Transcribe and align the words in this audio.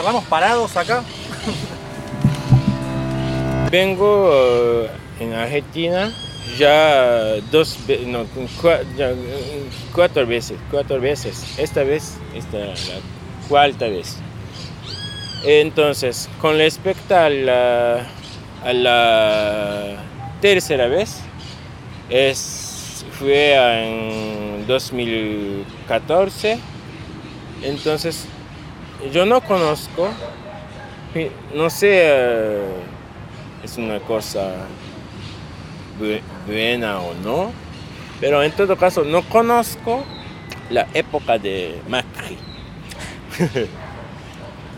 charlamos 0.00 0.24
parados 0.24 0.74
acá. 0.78 1.04
Vengo 3.70 4.32
eh, 4.32 4.90
en 5.20 5.34
Argentina 5.34 6.10
ya 6.58 7.36
dos 7.52 7.78
no, 8.06 8.24
cuatro 9.92 10.26
veces, 10.26 10.56
cuatro 10.70 10.98
veces. 11.00 11.58
Esta 11.58 11.82
vez, 11.82 12.16
esta 12.34 12.56
la 12.56 12.74
cuarta 13.46 13.88
vez. 13.88 14.16
Entonces, 15.44 16.30
con 16.40 16.56
respecto 16.56 17.14
a 17.14 17.28
la, 17.28 18.06
a 18.64 18.72
la 18.72 19.96
tercera 20.40 20.86
vez, 20.86 21.18
es, 22.08 23.04
fue 23.18 23.52
en 23.54 24.66
2014. 24.66 26.58
Entonces, 27.62 28.26
yo 29.12 29.26
no 29.26 29.40
conozco, 29.40 30.08
no 31.54 31.70
sé, 31.70 31.90
eh, 31.92 32.64
es 33.64 33.76
una 33.76 33.98
cosa 34.00 34.52
buena 36.46 37.00
o 37.00 37.14
no, 37.14 37.52
pero 38.20 38.42
en 38.42 38.52
todo 38.52 38.76
caso 38.76 39.04
no 39.04 39.22
conozco 39.22 40.04
la 40.70 40.86
época 40.94 41.38
de 41.38 41.80
Macri. 41.88 42.38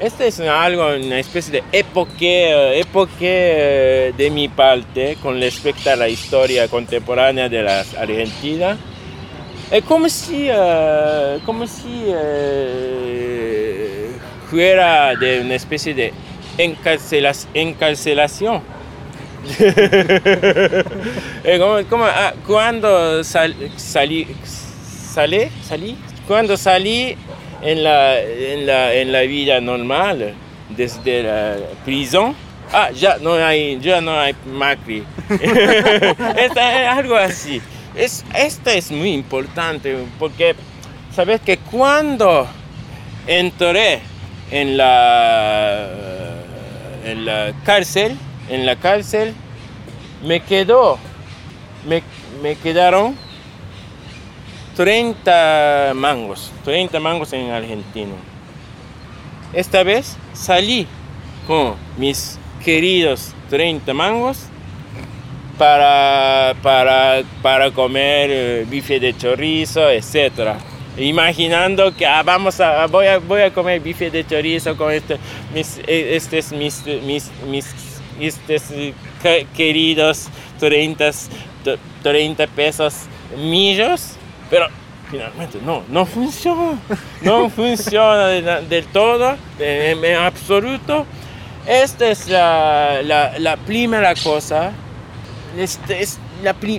Este 0.02 0.26
es 0.26 0.40
algo, 0.40 0.88
una 0.88 1.20
especie 1.20 1.52
de 1.52 1.62
época 1.78 2.12
eh, 2.20 4.12
de 4.16 4.30
mi 4.30 4.48
parte 4.48 5.16
con 5.22 5.38
respecto 5.38 5.90
a 5.90 5.96
la 5.96 6.08
historia 6.08 6.66
contemporánea 6.66 7.48
de 7.48 7.62
la 7.62 7.84
Argentina. 8.00 8.76
Es 9.70 9.84
como 9.84 10.08
si, 10.08 10.48
eh, 10.50 11.38
como 11.46 11.68
si 11.68 12.02
eh, 12.06 14.01
fuera 14.52 15.16
de 15.16 15.40
una 15.40 15.54
especie 15.54 15.94
de 15.94 16.12
encarcelación. 17.54 18.60
como, 21.88 22.04
ah, 22.04 22.34
cuando 22.46 23.24
salí, 23.24 23.72
salí, 23.76 24.28
salí, 25.66 25.96
cuando 26.28 26.58
salí 26.58 27.16
en 27.62 27.82
la, 27.82 28.20
en 28.20 28.66
la, 28.66 28.92
en 28.92 29.10
la 29.10 29.22
vida 29.22 29.58
normal, 29.62 30.34
desde 30.68 31.22
la 31.22 31.56
prisión, 31.86 32.36
ah, 32.74 32.90
ya 32.90 33.16
no 33.22 33.32
hay, 33.32 33.80
ya 33.80 34.02
no 34.02 34.20
hay 34.20 34.34
Macri. 34.44 35.02
es 36.36 36.56
algo 36.58 37.16
así. 37.16 37.62
Es, 37.94 38.22
esta 38.34 38.74
es 38.74 38.90
muy 38.90 39.14
importante 39.14 39.96
porque 40.18 40.54
sabes 41.10 41.40
que 41.40 41.56
cuando 41.56 42.46
entré 43.26 44.11
en 44.52 44.76
la, 44.76 45.88
en 47.06 47.24
la 47.24 47.54
cárcel, 47.64 48.16
en 48.50 48.66
la 48.66 48.76
cárcel, 48.76 49.34
me 50.22 50.40
quedó, 50.40 50.98
me, 51.88 52.54
quedaron 52.56 53.16
30 54.76 55.92
mangos, 55.94 56.52
30 56.64 57.00
mangos 57.00 57.32
en 57.32 57.50
Argentina. 57.50 58.12
Esta 59.54 59.82
vez 59.82 60.16
salí 60.34 60.86
con 61.46 61.74
mis 61.96 62.38
queridos 62.62 63.32
30 63.48 63.94
mangos 63.94 64.38
para, 65.56 66.54
para, 66.62 67.22
para 67.40 67.70
comer 67.70 68.30
eh, 68.30 68.66
bife 68.68 69.00
de 69.00 69.16
chorizo, 69.16 69.88
etc. 69.90 70.58
Imaginando 70.96 71.94
que 71.94 72.06
ah, 72.06 72.22
vamos 72.22 72.60
a, 72.60 72.86
voy, 72.86 73.06
a, 73.06 73.18
voy 73.18 73.42
a 73.42 73.52
comer 73.52 73.80
bife 73.80 74.10
de 74.10 74.26
chorizo 74.26 74.76
con 74.76 74.92
este, 74.92 75.18
mis, 75.54 75.78
eh, 75.86 76.16
estos 76.16 76.52
mis, 76.52 76.84
mis, 77.04 77.30
mis 77.48 77.66
estos 78.20 78.62
queridos 79.56 80.28
30, 80.58 81.10
30 82.02 82.46
pesos 82.48 82.94
millos 83.38 84.16
pero 84.52 84.66
finalmente 85.10 85.58
no, 85.64 85.82
no 85.88 86.04
funciona, 86.04 86.78
no 87.22 87.48
funciona 87.56 88.26
del 88.26 88.84
todo, 88.86 89.36
en, 89.58 90.16
absoluto. 90.16 91.06
Esta 91.66 92.10
es 92.10 92.28
la, 92.28 93.58
primera 93.64 94.14
cosa, 94.14 94.72
este 95.56 96.02
es 96.02 96.18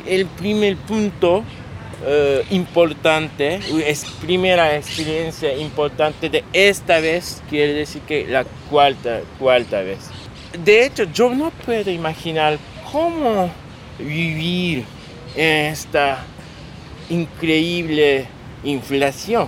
el 0.05 0.27
primer 0.27 0.77
punto 0.77 1.43
eh, 2.05 2.45
importante, 2.49 3.59
es 3.85 4.03
primera 4.21 4.75
experiencia 4.75 5.55
importante 5.55 6.29
de 6.29 6.43
esta 6.51 6.99
vez, 6.99 7.41
quiere 7.49 7.73
decir 7.73 8.01
que 8.01 8.27
la 8.27 8.43
cuarta, 8.69 9.21
cuarta 9.39 9.81
vez. 9.81 9.99
De 10.63 10.85
hecho, 10.85 11.05
yo 11.05 11.29
no 11.33 11.51
puedo 11.65 11.89
imaginar 11.89 12.57
cómo 12.91 13.49
vivir 13.97 14.83
esta 15.35 16.25
increíble 17.09 18.25
inflación. 18.63 19.47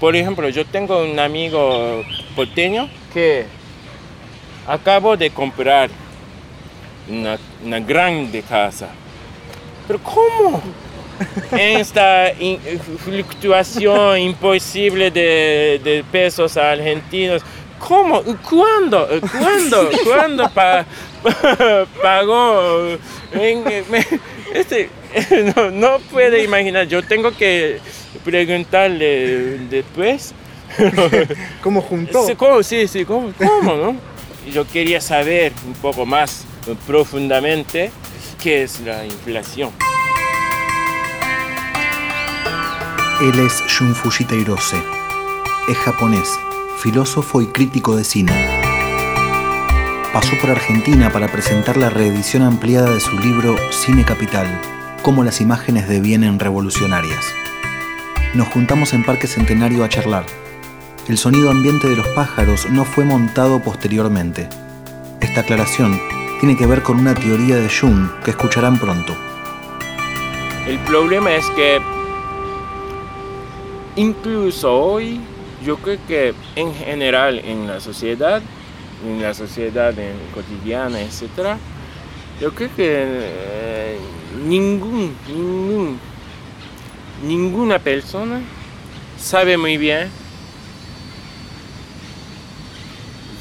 Por 0.00 0.16
ejemplo, 0.16 0.48
yo 0.48 0.64
tengo 0.64 1.02
un 1.02 1.18
amigo 1.18 2.02
porteño 2.34 2.88
que 3.12 3.44
acabo 4.66 5.16
de 5.16 5.30
comprar 5.30 5.90
una, 7.08 7.38
una 7.64 7.80
grande 7.80 8.42
casa. 8.42 8.88
Pero 9.86 10.00
¿cómo? 10.02 10.62
Esta 11.52 12.32
fluctuación 13.04 14.18
imposible 14.18 15.10
de, 15.10 16.04
pesos 16.10 16.56
argentinos. 16.56 17.42
¿Cómo? 17.78 18.22
¿Cuándo? 18.48 19.08
¿Cuándo? 19.38 19.90
¿Cuándo 20.04 20.50
pagó? 22.02 22.96
este, 24.54 24.88
no, 25.56 25.70
no 25.70 25.98
puede 26.10 26.44
imaginar, 26.44 26.86
yo 26.86 27.02
tengo 27.02 27.32
que 27.32 27.80
preguntarle 28.24 29.58
después. 29.68 30.34
¿Cómo 31.62 31.82
juntó? 31.82 32.26
Sí, 32.62 32.88
sí, 32.88 33.04
¿cómo, 33.04 33.32
cómo 33.36 33.74
no? 33.74 33.96
Yo 34.50 34.66
quería 34.66 35.00
saber 35.00 35.52
un 35.66 35.74
poco 35.74 36.06
más 36.06 36.44
profundamente 36.86 37.90
qué 38.42 38.62
es 38.62 38.80
la 38.80 39.04
inflación. 39.04 39.70
Él 43.20 43.38
es 43.38 43.62
Shun 43.68 43.94
Fujita 43.94 44.34
Hirose. 44.34 44.82
Es 45.68 45.76
japonés, 45.78 46.38
filósofo 46.78 47.40
y 47.42 47.46
crítico 47.46 47.96
de 47.96 48.04
cine 48.04 48.62
pasó 50.12 50.36
por 50.38 50.50
Argentina 50.50 51.10
para 51.10 51.28
presentar 51.28 51.78
la 51.78 51.88
reedición 51.88 52.42
ampliada 52.42 52.90
de 52.90 53.00
su 53.00 53.18
libro 53.18 53.56
Cine 53.70 54.04
Capital, 54.04 54.60
cómo 55.00 55.24
las 55.24 55.40
imágenes 55.40 55.88
devienen 55.88 56.38
revolucionarias. 56.38 57.24
Nos 58.34 58.48
juntamos 58.48 58.92
en 58.92 59.04
Parque 59.04 59.26
Centenario 59.26 59.84
a 59.84 59.88
charlar. 59.88 60.26
El 61.08 61.16
sonido 61.16 61.50
ambiente 61.50 61.88
de 61.88 61.96
los 61.96 62.06
pájaros 62.08 62.68
no 62.68 62.84
fue 62.84 63.06
montado 63.06 63.60
posteriormente. 63.62 64.50
Esta 65.20 65.40
aclaración 65.40 65.98
tiene 66.40 66.58
que 66.58 66.66
ver 66.66 66.82
con 66.82 66.98
una 66.98 67.14
teoría 67.14 67.56
de 67.56 67.70
Jung 67.70 68.10
que 68.22 68.32
escucharán 68.32 68.78
pronto. 68.78 69.16
El 70.66 70.78
problema 70.80 71.34
es 71.34 71.46
que 71.50 71.80
incluso 73.96 74.72
hoy 74.72 75.20
yo 75.64 75.76
creo 75.78 75.98
que 76.06 76.34
en 76.56 76.74
general 76.74 77.38
en 77.38 77.66
la 77.66 77.80
sociedad, 77.80 78.42
en 79.06 79.22
la 79.22 79.34
sociedad 79.34 79.94
cotidiana, 80.34 81.00
etc., 81.00 81.56
yo 82.40 82.52
creo 82.52 82.70
que 82.74 83.04
eh, 83.06 83.98
ningún, 84.46 85.14
ningún, 85.28 85.98
ninguna 87.24 87.78
persona 87.78 88.40
sabe 89.18 89.56
muy 89.56 89.76
bien 89.76 90.08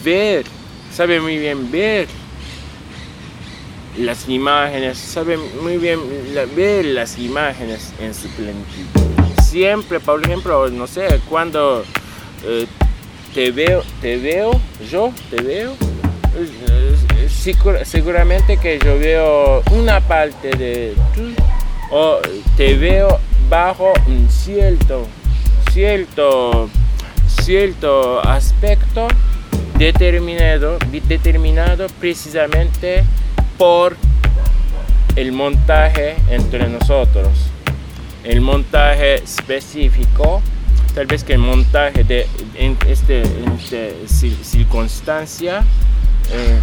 ver, 0.04 0.46
sabe 0.92 1.20
muy 1.20 1.38
bien 1.38 1.72
ver 1.72 2.08
las 3.98 4.30
imágenes, 4.30 4.98
sabe 4.98 5.38
muy 5.38 5.78
bien 5.78 6.00
ver 6.56 6.86
las 6.86 7.18
imágenes 7.18 7.92
en 8.00 8.14
su 8.14 8.28
plenitud. 8.30 9.01
Siempre, 9.52 10.00
por 10.00 10.24
ejemplo, 10.24 10.70
no 10.70 10.88
sé, 10.88 11.20
cuando 11.28 11.84
eh, 12.46 12.66
te 13.34 13.52
veo, 13.52 13.84
te 14.00 14.16
veo, 14.16 14.52
yo 14.90 15.12
te 15.30 15.42
veo, 15.42 15.76
seguramente 17.84 18.56
que 18.56 18.80
yo 18.80 18.98
veo 18.98 19.62
una 19.72 20.00
parte 20.00 20.52
de 20.52 20.96
tú 21.14 21.34
o 21.92 22.20
te 22.56 22.76
veo 22.76 23.20
bajo 23.50 23.92
un 24.08 24.30
cierto, 24.30 25.06
cierto, 25.74 26.70
cierto 27.28 28.26
aspecto 28.26 29.10
determinado, 29.78 30.78
determinado 31.10 31.88
precisamente 32.00 33.04
por 33.58 33.98
el 35.18 35.34
montaje 35.34 36.16
entre 36.30 36.70
nosotros. 36.70 37.51
El 38.24 38.42
montaje 38.42 39.16
específico 39.24 40.42
tal 40.94 41.06
vez 41.08 41.24
que 41.24 41.34
el 41.34 41.40
montaje 41.40 42.04
de 42.04 42.28
en 42.56 42.78
este, 42.88 43.22
en 43.22 43.52
este 43.54 43.96
cir- 44.08 44.44
circunstancia, 44.44 45.64
eh, 46.30 46.60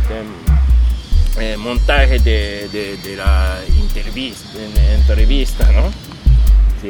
de- 1.36 1.52
eh, 1.52 1.56
montaje 1.56 2.18
de, 2.18 2.68
de- 2.68 2.96
de 2.98 3.16
la 3.16 3.58
entrevista, 3.80 4.58
en- 4.58 4.94
entrevista, 5.00 5.64
¿no? 5.72 5.88
Sí. 6.82 6.88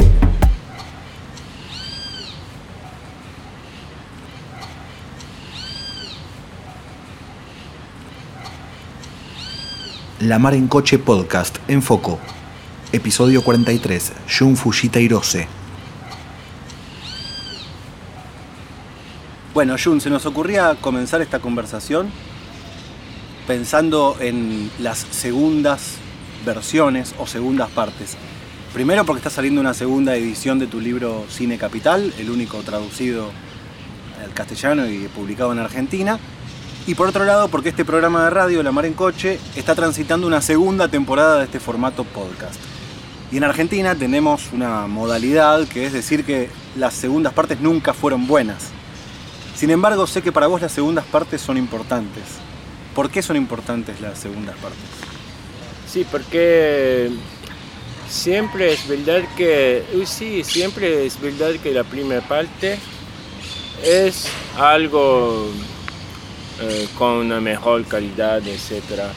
La 10.20 10.38
Mar 10.38 10.54
en 10.54 10.66
Coche 10.66 10.98
Podcast 10.98 11.58
en 11.68 11.82
Foco. 11.82 12.18
Episodio 12.90 13.42
43. 13.42 14.12
Shun 14.26 14.56
Fujita 14.56 14.98
Hirose. 14.98 15.46
Bueno, 19.52 19.76
Jun, 19.82 20.00
se 20.00 20.08
nos 20.08 20.24
ocurría 20.24 20.74
comenzar 20.80 21.20
esta 21.20 21.38
conversación 21.38 22.08
pensando 23.46 24.16
en 24.20 24.70
las 24.78 25.00
segundas 25.10 25.96
versiones 26.46 27.14
o 27.18 27.26
segundas 27.26 27.68
partes. 27.68 28.16
Primero 28.72 29.04
porque 29.04 29.18
está 29.18 29.28
saliendo 29.28 29.60
una 29.60 29.74
segunda 29.74 30.16
edición 30.16 30.58
de 30.58 30.66
tu 30.66 30.80
libro 30.80 31.26
Cine 31.28 31.58
Capital, 31.58 32.14
el 32.18 32.30
único 32.30 32.62
traducido 32.62 33.30
al 34.24 34.32
castellano 34.32 34.88
y 34.88 35.08
publicado 35.08 35.52
en 35.52 35.58
Argentina. 35.58 36.18
Y 36.86 36.94
por 36.94 37.08
otro 37.08 37.26
lado 37.26 37.48
porque 37.48 37.68
este 37.68 37.84
programa 37.84 38.24
de 38.24 38.30
radio, 38.30 38.62
La 38.62 38.72
Mar 38.72 38.86
en 38.86 38.94
Coche, 38.94 39.38
está 39.56 39.74
transitando 39.74 40.26
una 40.26 40.40
segunda 40.40 40.88
temporada 40.88 41.36
de 41.36 41.44
este 41.44 41.60
formato 41.60 42.04
podcast. 42.04 42.58
Y 43.30 43.36
en 43.36 43.44
Argentina 43.44 43.94
tenemos 43.94 44.52
una 44.52 44.86
modalidad 44.86 45.68
que 45.68 45.84
es 45.84 45.92
decir 45.92 46.24
que 46.24 46.48
las 46.76 46.94
segundas 46.94 47.34
partes 47.34 47.60
nunca 47.60 47.92
fueron 47.92 48.26
buenas. 48.26 48.70
Sin 49.54 49.70
embargo, 49.70 50.06
sé 50.06 50.22
que 50.22 50.32
para 50.32 50.46
vos 50.46 50.62
las 50.62 50.72
segundas 50.72 51.04
partes 51.04 51.40
son 51.42 51.58
importantes. 51.58 52.22
¿Por 52.94 53.10
qué 53.10 53.22
son 53.22 53.36
importantes 53.36 54.00
las 54.00 54.18
segundas 54.18 54.56
partes? 54.56 54.80
Sí, 55.86 56.06
porque 56.10 57.10
siempre 58.08 58.72
es 58.72 58.88
verdad 58.88 59.22
que, 59.36 59.84
sí, 60.06 60.42
siempre 60.42 61.04
es 61.06 61.20
verdad 61.20 61.52
que 61.62 61.72
la 61.72 61.84
primera 61.84 62.22
parte 62.22 62.78
es 63.84 64.26
algo 64.56 65.50
eh, 66.60 66.88
con 66.96 67.10
una 67.18 67.40
mejor 67.40 67.84
calidad, 67.84 68.42
etc. 68.46 69.12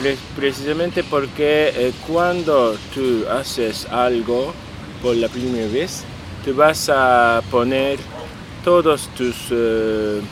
Pre- 0.00 0.16
precisamente 0.34 1.04
porque 1.04 1.72
eh, 1.74 1.92
cuando 2.06 2.74
tú 2.94 3.26
haces 3.28 3.86
algo 3.90 4.54
por 5.02 5.14
la 5.14 5.28
primera 5.28 5.68
vez, 5.68 6.04
tú 6.42 6.54
vas 6.54 6.88
a 6.88 7.42
poner 7.50 7.98
todas 8.64 9.08
tus 9.14 9.36
eh, 9.50 10.22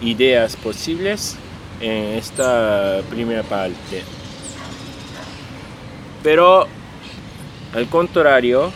ideas 0.00 0.56
posibles 0.56 1.36
en 1.80 2.14
esta 2.18 3.02
primera 3.08 3.44
parte. 3.44 4.02
Pero 6.24 6.66
al 7.72 7.86
contrario, 7.86 8.72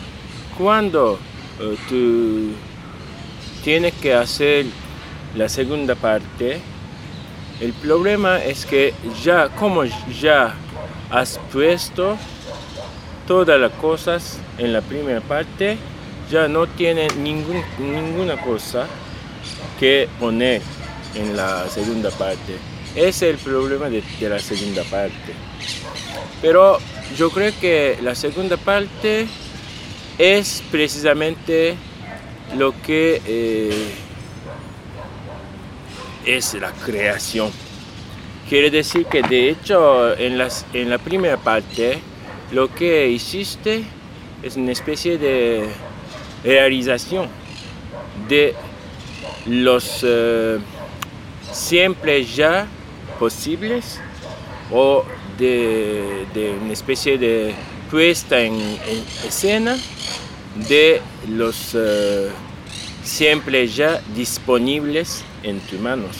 cuando 0.56 1.18
eh, 1.58 1.76
tú 1.88 2.50
tienes 3.64 3.92
que 3.94 4.14
hacer 4.14 4.66
la 5.34 5.48
segunda 5.48 5.96
parte, 5.96 6.60
el 7.60 7.72
problema 7.72 8.42
es 8.42 8.64
que 8.64 8.94
ya, 9.22 9.48
como 9.48 9.84
ya 9.84 10.54
has 11.10 11.40
puesto 11.52 12.16
todas 13.26 13.60
las 13.60 13.72
cosas 13.72 14.38
en 14.58 14.72
la 14.72 14.80
primera 14.80 15.20
parte, 15.20 15.76
ya 16.30 16.46
no 16.48 16.66
tiene 16.66 17.08
ninguna 17.18 18.40
cosa 18.42 18.86
que 19.80 20.08
poner 20.20 20.62
en 21.14 21.36
la 21.36 21.68
segunda 21.68 22.10
parte. 22.10 22.56
Ese 22.94 23.08
es 23.08 23.22
el 23.22 23.36
problema 23.38 23.88
de, 23.88 24.02
de 24.20 24.28
la 24.28 24.38
segunda 24.38 24.82
parte. 24.84 25.32
Pero 26.40 26.78
yo 27.16 27.30
creo 27.30 27.52
que 27.60 27.98
la 28.02 28.14
segunda 28.14 28.56
parte 28.56 29.26
es 30.18 30.62
precisamente 30.70 31.76
lo 32.56 32.72
que 32.82 33.20
eh, 33.26 33.94
es 36.28 36.54
la 36.54 36.72
creación. 36.72 37.50
Quiere 38.48 38.70
decir 38.70 39.06
que 39.06 39.22
de 39.22 39.48
hecho 39.48 40.16
en, 40.16 40.36
las, 40.36 40.66
en 40.72 40.90
la 40.90 40.98
primera 40.98 41.38
parte 41.38 41.98
lo 42.52 42.72
que 42.74 43.08
hiciste 43.08 43.82
es 44.42 44.56
una 44.56 44.72
especie 44.72 45.18
de 45.18 45.68
realización 46.44 47.28
de 48.28 48.54
los 49.46 50.00
eh, 50.02 50.58
siempre 51.50 52.24
ya 52.24 52.66
posibles 53.18 53.98
o 54.70 55.04
de, 55.38 56.26
de 56.34 56.50
una 56.62 56.72
especie 56.72 57.16
de 57.16 57.54
puesta 57.90 58.40
en, 58.40 58.54
en 58.54 59.04
escena 59.26 59.76
de 60.68 61.00
los 61.28 61.74
eh, 61.74 62.28
siempre 63.02 63.66
ya 63.66 64.00
disponibles 64.14 65.24
en 65.42 65.60
tus 65.60 65.78
manos. 65.80 66.16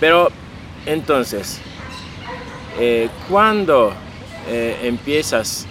Pero 0.00 0.30
entonces, 0.86 1.60
eh, 2.78 3.08
cuando 3.28 3.94
eh, 4.48 4.78
empiezas 4.82 5.66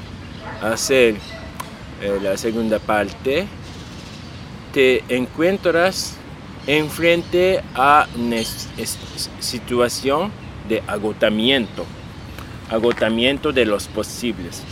a 0.62 0.71
hacer 0.71 1.15
eh, 2.01 2.19
la 2.21 2.38
segunda 2.38 2.80
parte, 2.80 3.45
te 4.74 5.03
encuentras 5.09 6.18
enfrente 6.65 7.62
a 7.75 8.07
una 8.15 8.38
situación 9.39 10.31
de 10.68 10.81
agotamiento, 10.88 11.85
agotamiento 12.71 13.51
de 13.51 13.65
los 13.65 13.88
posibles. 13.88 14.63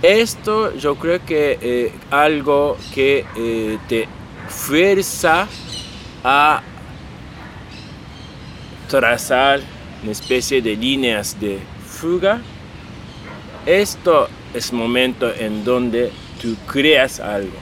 Esto 0.00 0.74
yo 0.76 0.94
creo 0.94 1.22
que 1.26 1.58
eh, 1.60 1.92
algo 2.10 2.78
que 2.94 3.26
te 3.88 4.08
fuerza 4.48 5.48
a 6.24 6.62
trazar 8.88 9.60
una 10.02 10.12
especie 10.12 10.60
de 10.62 10.76
líneas 10.76 11.38
de 11.40 11.58
fuga. 11.86 12.40
Esto 13.66 14.28
es 14.54 14.72
momento 14.72 15.32
en 15.34 15.64
donde 15.64 16.10
tú 16.40 16.56
creas 16.70 17.20
algo. 17.20 17.56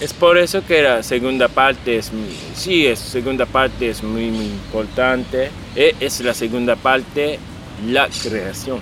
Es 0.00 0.14
por 0.14 0.38
eso 0.38 0.64
que 0.66 0.82
la 0.82 1.02
segunda 1.02 1.48
parte 1.48 1.96
es, 1.98 2.10
muy- 2.12 2.34
sí, 2.54 2.86
es 2.86 2.98
segunda 2.98 3.44
parte 3.44 3.90
es 3.90 4.02
muy, 4.02 4.30
muy 4.30 4.46
importante. 4.46 5.50
E 5.76 5.94
Es 6.00 6.20
la 6.20 6.32
segunda 6.32 6.74
parte, 6.74 7.38
la 7.86 8.08
creación. 8.08 8.80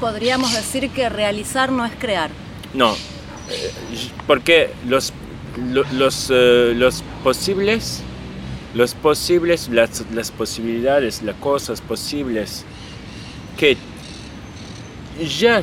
Podríamos 0.00 0.52
decir 0.52 0.90
que 0.90 1.08
realizar 1.08 1.70
no 1.70 1.84
es 1.86 1.92
crear. 1.96 2.30
No, 2.74 2.92
eh, 2.94 3.70
porque 4.26 4.70
los, 4.88 5.12
lo- 5.70 5.84
los, 5.92 6.28
eh, 6.30 6.72
los 6.74 7.04
posibles, 7.22 8.02
los 8.74 8.94
posibles, 8.94 9.68
las, 9.68 10.02
las 10.14 10.30
posibilidades, 10.30 11.22
las 11.22 11.36
cosas 11.36 11.80
posibles 11.80 12.64
que 13.58 13.76
ya 15.38 15.62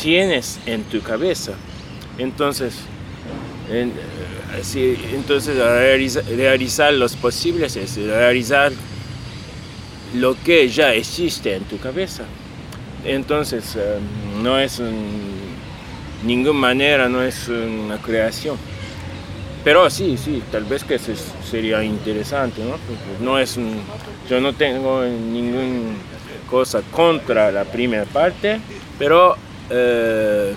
tienes 0.00 0.58
en 0.66 0.82
tu 0.84 1.00
cabeza. 1.00 1.52
Entonces, 2.18 2.74
en- 3.70 3.90
eh, 3.90 4.60
así, 4.60 4.96
entonces 5.14 5.56
realiza- 5.56 6.22
realizar 6.22 6.92
los 6.94 7.14
posibles 7.16 7.76
es 7.76 7.96
realizar 7.96 8.72
lo 10.16 10.36
que 10.42 10.68
ya 10.68 10.92
existe 10.94 11.54
en 11.54 11.64
tu 11.64 11.78
cabeza. 11.78 12.24
Entonces, 13.04 13.76
eh, 13.76 13.98
no 14.42 14.58
es 14.58 14.78
un- 14.78 15.52
ninguna 16.24 16.58
manera, 16.58 17.08
no 17.08 17.22
es 17.22 17.48
una 17.48 17.98
creación. 17.98 18.56
Pero 19.64 19.88
sí, 19.90 20.16
sí, 20.16 20.42
tal 20.50 20.64
vez 20.64 20.82
que 20.82 20.98
se- 20.98 21.14
sería 21.48 21.82
interesante, 21.84 22.62
¿no? 22.62 22.70
Porque 22.72 23.22
no 23.24 23.38
es 23.38 23.56
yo 24.28 24.40
no 24.40 24.52
tengo 24.52 25.04
ninguna 25.04 25.94
cosa 26.50 26.82
contra 26.90 27.52
la 27.52 27.64
primera 27.64 28.04
parte, 28.04 28.60
pero 28.98 29.36
eh, 29.70 30.52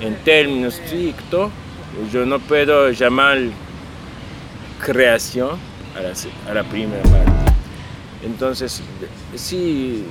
en 0.00 0.14
términos 0.16 0.78
estrictos, 0.78 1.50
yo 2.12 2.26
no 2.26 2.38
puedo 2.38 2.90
llamar 2.90 3.38
creación 4.84 5.58
a 5.96 6.00
la, 6.54 6.60
a 6.60 6.64
primera 6.64 7.02
parte. 7.02 7.30
Entonces, 8.24 8.82
sí, 9.34 10.04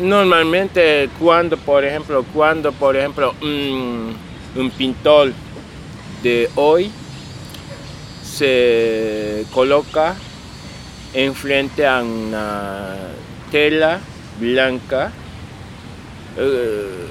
normalmente 0.00 1.08
cuando, 1.18 1.56
por 1.56 1.84
ejemplo, 1.84 2.24
cuando, 2.32 2.72
por 2.72 2.96
ejemplo, 2.96 3.34
un 3.42 4.70
pintor 4.76 5.32
de 6.22 6.50
hoy 6.54 6.90
se 8.24 9.44
coloca 9.52 10.16
enfrente 11.14 11.86
a 11.86 12.02
una 12.02 12.96
tela 13.50 14.00
blanca, 14.38 15.10
eh, 16.36 17.06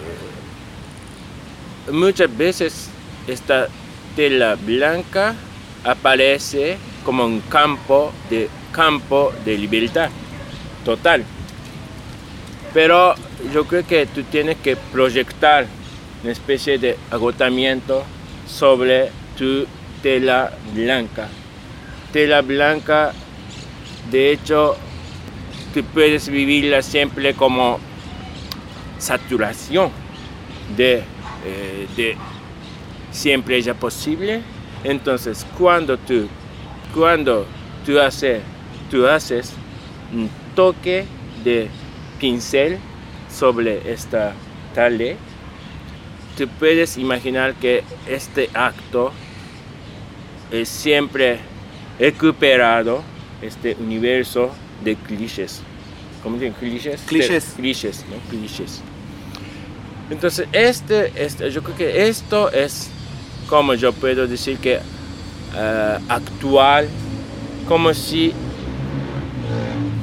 muchas 1.91 2.35
veces 2.37 2.89
está 3.27 3.67
tela 4.15 4.55
blanca 4.55 5.35
aparece 5.83 6.77
como 7.03 7.25
un 7.25 7.39
campo 7.41 8.11
de, 8.29 8.49
campo 8.71 9.31
de 9.45 9.57
libertad 9.57 10.09
total. 10.83 11.23
Pero 12.73 13.15
yo 13.53 13.65
creo 13.65 13.85
que 13.85 14.05
tú 14.05 14.23
tienes 14.23 14.57
que 14.57 14.75
proyectar 14.75 15.65
una 16.23 16.31
especie 16.31 16.77
de 16.77 16.97
agotamiento 17.09 18.03
sobre 18.47 19.11
tu 19.37 19.65
tela 20.01 20.51
blanca. 20.73 21.27
Tela 22.11 22.41
blanca, 22.41 23.13
de 24.09 24.31
hecho, 24.31 24.75
tú 25.73 25.83
puedes 25.83 26.29
vivirla 26.29 26.81
siempre 26.81 27.33
como 27.33 27.79
saturación 28.97 29.91
de, 30.75 31.03
eh, 31.45 31.87
de 31.95 32.17
siempre 33.11 33.57
ella 33.57 33.73
posible. 33.73 34.41
Entonces, 34.83 35.45
cuando 35.57 35.97
tú, 35.97 36.27
cuando 36.93 37.45
tú 37.85 37.99
haces, 37.99 38.41
tú 38.89 39.05
haces 39.05 39.53
un 40.13 40.29
toque 40.55 41.05
de 41.43 41.69
pincel 42.19 42.79
sobre 43.29 43.91
esta 43.91 44.33
tale, 44.73 45.17
tú 46.37 46.47
puedes 46.59 46.97
imaginar 46.97 47.55
que 47.55 47.83
este 48.07 48.49
acto 48.53 49.11
es 50.51 50.69
siempre 50.69 51.39
recuperado, 51.99 53.01
este 53.41 53.75
universo 53.79 54.51
de 54.83 54.95
clichés. 54.95 55.61
¿Cómo 56.21 56.37
dicen? 56.37 56.53
Clichés. 56.53 57.01
Clichés. 57.07 57.53
Clichés, 57.55 58.05
¿no? 58.09 58.17
Clichés. 58.29 58.81
Entonces, 60.09 60.47
este, 60.53 61.11
este, 61.15 61.49
yo 61.51 61.63
creo 61.63 61.75
que 61.75 62.07
esto 62.07 62.51
es 62.51 62.89
como 63.49 63.73
yo 63.73 63.91
puedo 63.93 64.27
decir 64.27 64.57
que 64.57 64.75
eh, 64.75 65.97
actual, 66.07 66.87
como 67.67 67.93
si, 67.93 68.31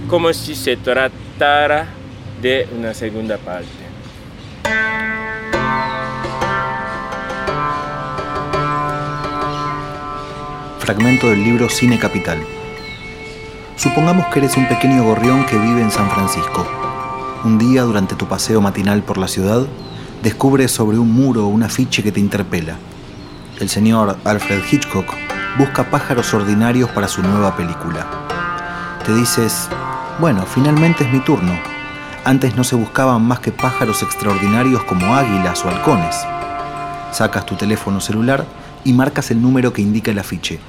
como 0.08 0.32
si 0.32 0.54
se 0.54 0.76
tratara 0.76 1.88
de 2.42 2.68
una 2.76 2.92
segunda 2.92 3.38
parte. 3.38 3.83
Fragmento 10.84 11.30
del 11.30 11.42
libro 11.42 11.70
Cine 11.70 11.98
Capital. 11.98 12.36
Supongamos 13.74 14.26
que 14.26 14.40
eres 14.40 14.54
un 14.58 14.68
pequeño 14.68 15.02
gorrión 15.02 15.46
que 15.46 15.56
vive 15.56 15.80
en 15.80 15.90
San 15.90 16.10
Francisco. 16.10 16.66
Un 17.42 17.56
día, 17.56 17.84
durante 17.84 18.16
tu 18.16 18.28
paseo 18.28 18.60
matinal 18.60 19.02
por 19.02 19.16
la 19.16 19.26
ciudad, 19.26 19.66
descubres 20.22 20.72
sobre 20.72 20.98
un 20.98 21.10
muro 21.10 21.46
un 21.46 21.62
afiche 21.62 22.02
que 22.02 22.12
te 22.12 22.20
interpela. 22.20 22.76
El 23.60 23.70
señor 23.70 24.18
Alfred 24.24 24.60
Hitchcock 24.70 25.06
busca 25.56 25.90
pájaros 25.90 26.34
ordinarios 26.34 26.90
para 26.90 27.08
su 27.08 27.22
nueva 27.22 27.56
película. 27.56 29.00
Te 29.06 29.14
dices, 29.14 29.70
bueno, 30.18 30.44
finalmente 30.44 31.04
es 31.04 31.10
mi 31.10 31.20
turno. 31.20 31.58
Antes 32.26 32.56
no 32.56 32.62
se 32.62 32.76
buscaban 32.76 33.22
más 33.22 33.38
que 33.40 33.52
pájaros 33.52 34.02
extraordinarios 34.02 34.84
como 34.84 35.14
águilas 35.14 35.64
o 35.64 35.70
halcones. 35.70 36.14
Sacas 37.10 37.46
tu 37.46 37.54
teléfono 37.54 38.02
celular 38.02 38.44
y 38.84 38.92
marcas 38.92 39.30
el 39.30 39.40
número 39.40 39.72
que 39.72 39.80
indica 39.80 40.10
el 40.10 40.18
afiche. 40.18 40.60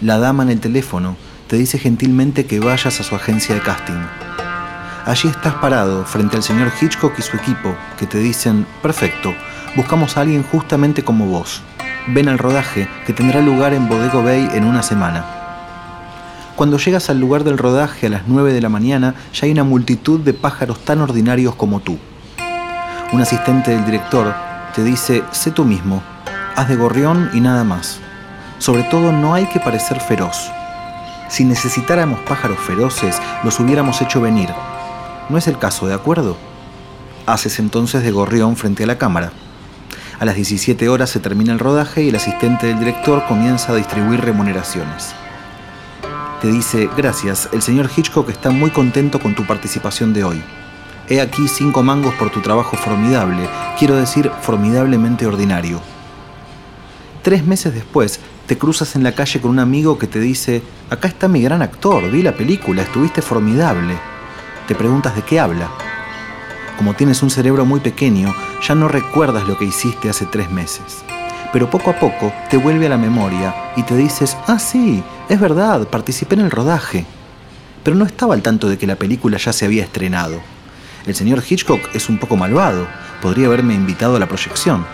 La 0.00 0.20
dama 0.20 0.44
en 0.44 0.50
el 0.50 0.60
teléfono 0.60 1.16
te 1.48 1.56
dice 1.56 1.76
gentilmente 1.76 2.46
que 2.46 2.60
vayas 2.60 3.00
a 3.00 3.02
su 3.02 3.16
agencia 3.16 3.56
de 3.56 3.60
casting. 3.60 4.00
Allí 5.04 5.28
estás 5.28 5.54
parado 5.54 6.04
frente 6.04 6.36
al 6.36 6.44
señor 6.44 6.70
Hitchcock 6.80 7.18
y 7.18 7.22
su 7.22 7.36
equipo, 7.36 7.74
que 7.98 8.06
te 8.06 8.18
dicen, 8.18 8.64
perfecto, 8.80 9.34
buscamos 9.74 10.16
a 10.16 10.20
alguien 10.20 10.44
justamente 10.44 11.02
como 11.02 11.26
vos. 11.26 11.62
Ven 12.06 12.28
al 12.28 12.38
rodaje, 12.38 12.88
que 13.06 13.12
tendrá 13.12 13.42
lugar 13.42 13.74
en 13.74 13.88
Bodego 13.88 14.22
Bay 14.22 14.48
en 14.52 14.64
una 14.64 14.84
semana. 14.84 15.24
Cuando 16.54 16.78
llegas 16.78 17.10
al 17.10 17.18
lugar 17.18 17.42
del 17.42 17.58
rodaje 17.58 18.06
a 18.06 18.10
las 18.10 18.22
9 18.28 18.52
de 18.52 18.60
la 18.60 18.68
mañana, 18.68 19.16
ya 19.34 19.46
hay 19.46 19.50
una 19.50 19.64
multitud 19.64 20.20
de 20.20 20.32
pájaros 20.32 20.78
tan 20.84 21.00
ordinarios 21.00 21.56
como 21.56 21.80
tú. 21.80 21.98
Un 23.12 23.20
asistente 23.20 23.72
del 23.72 23.84
director 23.84 24.32
te 24.76 24.84
dice, 24.84 25.24
sé 25.32 25.50
tú 25.50 25.64
mismo, 25.64 26.04
haz 26.54 26.68
de 26.68 26.76
gorrión 26.76 27.30
y 27.34 27.40
nada 27.40 27.64
más. 27.64 28.00
Sobre 28.58 28.82
todo 28.84 29.12
no 29.12 29.34
hay 29.34 29.46
que 29.46 29.60
parecer 29.60 30.00
feroz. 30.00 30.50
Si 31.28 31.44
necesitáramos 31.44 32.20
pájaros 32.20 32.58
feroces, 32.58 33.20
los 33.44 33.60
hubiéramos 33.60 34.00
hecho 34.02 34.20
venir. 34.20 34.48
No 35.28 35.36
es 35.36 35.46
el 35.46 35.58
caso, 35.58 35.86
¿de 35.86 35.94
acuerdo? 35.94 36.36
Haces 37.26 37.58
entonces 37.58 38.02
de 38.02 38.10
gorrión 38.10 38.56
frente 38.56 38.84
a 38.84 38.86
la 38.86 38.98
cámara. 38.98 39.30
A 40.18 40.24
las 40.24 40.34
17 40.34 40.88
horas 40.88 41.10
se 41.10 41.20
termina 41.20 41.52
el 41.52 41.58
rodaje 41.58 42.02
y 42.02 42.08
el 42.08 42.16
asistente 42.16 42.66
del 42.66 42.78
director 42.78 43.24
comienza 43.28 43.72
a 43.72 43.76
distribuir 43.76 44.20
remuneraciones. 44.20 45.14
Te 46.40 46.48
dice, 46.48 46.88
gracias, 46.96 47.48
el 47.52 47.62
señor 47.62 47.90
Hitchcock 47.94 48.28
está 48.30 48.50
muy 48.50 48.70
contento 48.70 49.20
con 49.20 49.34
tu 49.34 49.46
participación 49.46 50.12
de 50.14 50.24
hoy. 50.24 50.42
He 51.08 51.20
aquí 51.20 51.46
cinco 51.48 51.82
mangos 51.82 52.14
por 52.14 52.30
tu 52.30 52.40
trabajo 52.40 52.76
formidable, 52.76 53.48
quiero 53.78 53.96
decir 53.96 54.30
formidablemente 54.40 55.26
ordinario. 55.26 55.80
Tres 57.28 57.44
meses 57.44 57.74
después, 57.74 58.20
te 58.46 58.56
cruzas 58.56 58.96
en 58.96 59.02
la 59.02 59.12
calle 59.12 59.38
con 59.38 59.50
un 59.50 59.58
amigo 59.58 59.98
que 59.98 60.06
te 60.06 60.18
dice, 60.18 60.62
acá 60.88 61.08
está 61.08 61.28
mi 61.28 61.42
gran 61.42 61.60
actor, 61.60 62.10
vi 62.10 62.22
la 62.22 62.34
película, 62.34 62.80
estuviste 62.80 63.20
formidable. 63.20 63.98
Te 64.66 64.74
preguntas 64.74 65.14
de 65.14 65.20
qué 65.20 65.38
habla. 65.38 65.68
Como 66.78 66.94
tienes 66.94 67.22
un 67.22 67.28
cerebro 67.28 67.66
muy 67.66 67.80
pequeño, 67.80 68.34
ya 68.66 68.74
no 68.74 68.88
recuerdas 68.88 69.46
lo 69.46 69.58
que 69.58 69.66
hiciste 69.66 70.08
hace 70.08 70.24
tres 70.24 70.50
meses. 70.50 71.04
Pero 71.52 71.68
poco 71.68 71.90
a 71.90 71.98
poco 71.98 72.32
te 72.48 72.56
vuelve 72.56 72.86
a 72.86 72.88
la 72.88 72.96
memoria 72.96 73.54
y 73.76 73.82
te 73.82 73.94
dices, 73.94 74.34
ah 74.46 74.58
sí, 74.58 75.04
es 75.28 75.38
verdad, 75.38 75.86
participé 75.86 76.36
en 76.36 76.46
el 76.46 76.50
rodaje. 76.50 77.04
Pero 77.84 77.94
no 77.94 78.06
estaba 78.06 78.32
al 78.32 78.40
tanto 78.40 78.70
de 78.70 78.78
que 78.78 78.86
la 78.86 78.96
película 78.96 79.36
ya 79.36 79.52
se 79.52 79.66
había 79.66 79.84
estrenado. 79.84 80.40
El 81.04 81.14
señor 81.14 81.42
Hitchcock 81.46 81.94
es 81.94 82.08
un 82.08 82.16
poco 82.16 82.38
malvado, 82.38 82.88
podría 83.20 83.48
haberme 83.48 83.74
invitado 83.74 84.16
a 84.16 84.18
la 84.18 84.28
proyección. 84.28 84.86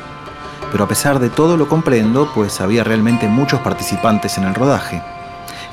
Pero 0.71 0.85
a 0.85 0.89
pesar 0.89 1.19
de 1.19 1.31
todo 1.31 1.57
lo 1.57 1.69
comprendo, 1.69 2.31
pues 2.35 2.61
había 2.61 2.85
realmente 2.85 3.29
muchos 3.29 3.61
participantes 3.61 4.39
en 4.39 4.45
el 4.45 4.55
rodaje. 4.55 5.03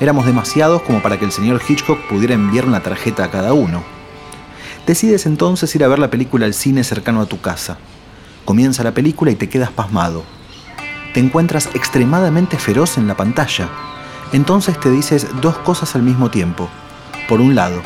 Éramos 0.00 0.26
demasiados 0.26 0.82
como 0.82 1.02
para 1.02 1.18
que 1.18 1.24
el 1.24 1.32
señor 1.32 1.60
Hitchcock 1.66 1.98
pudiera 2.08 2.34
enviar 2.34 2.66
una 2.66 2.82
tarjeta 2.82 3.24
a 3.24 3.30
cada 3.30 3.52
uno. 3.52 3.82
Decides 4.86 5.26
entonces 5.26 5.74
ir 5.76 5.84
a 5.84 5.88
ver 5.88 5.98
la 5.98 6.10
película 6.10 6.46
al 6.46 6.54
cine 6.54 6.82
cercano 6.82 7.20
a 7.20 7.26
tu 7.26 7.40
casa. 7.40 7.78
Comienza 8.44 8.82
la 8.82 8.92
película 8.92 9.30
y 9.30 9.36
te 9.36 9.48
quedas 9.48 9.70
pasmado. 9.70 10.24
Te 11.14 11.20
encuentras 11.20 11.68
extremadamente 11.74 12.58
feroz 12.58 12.98
en 12.98 13.06
la 13.06 13.16
pantalla. 13.16 13.68
Entonces 14.32 14.80
te 14.80 14.90
dices 14.90 15.28
dos 15.40 15.56
cosas 15.58 15.94
al 15.94 16.02
mismo 16.02 16.30
tiempo. 16.30 16.68
Por 17.28 17.40
un 17.40 17.54
lado, 17.54 17.82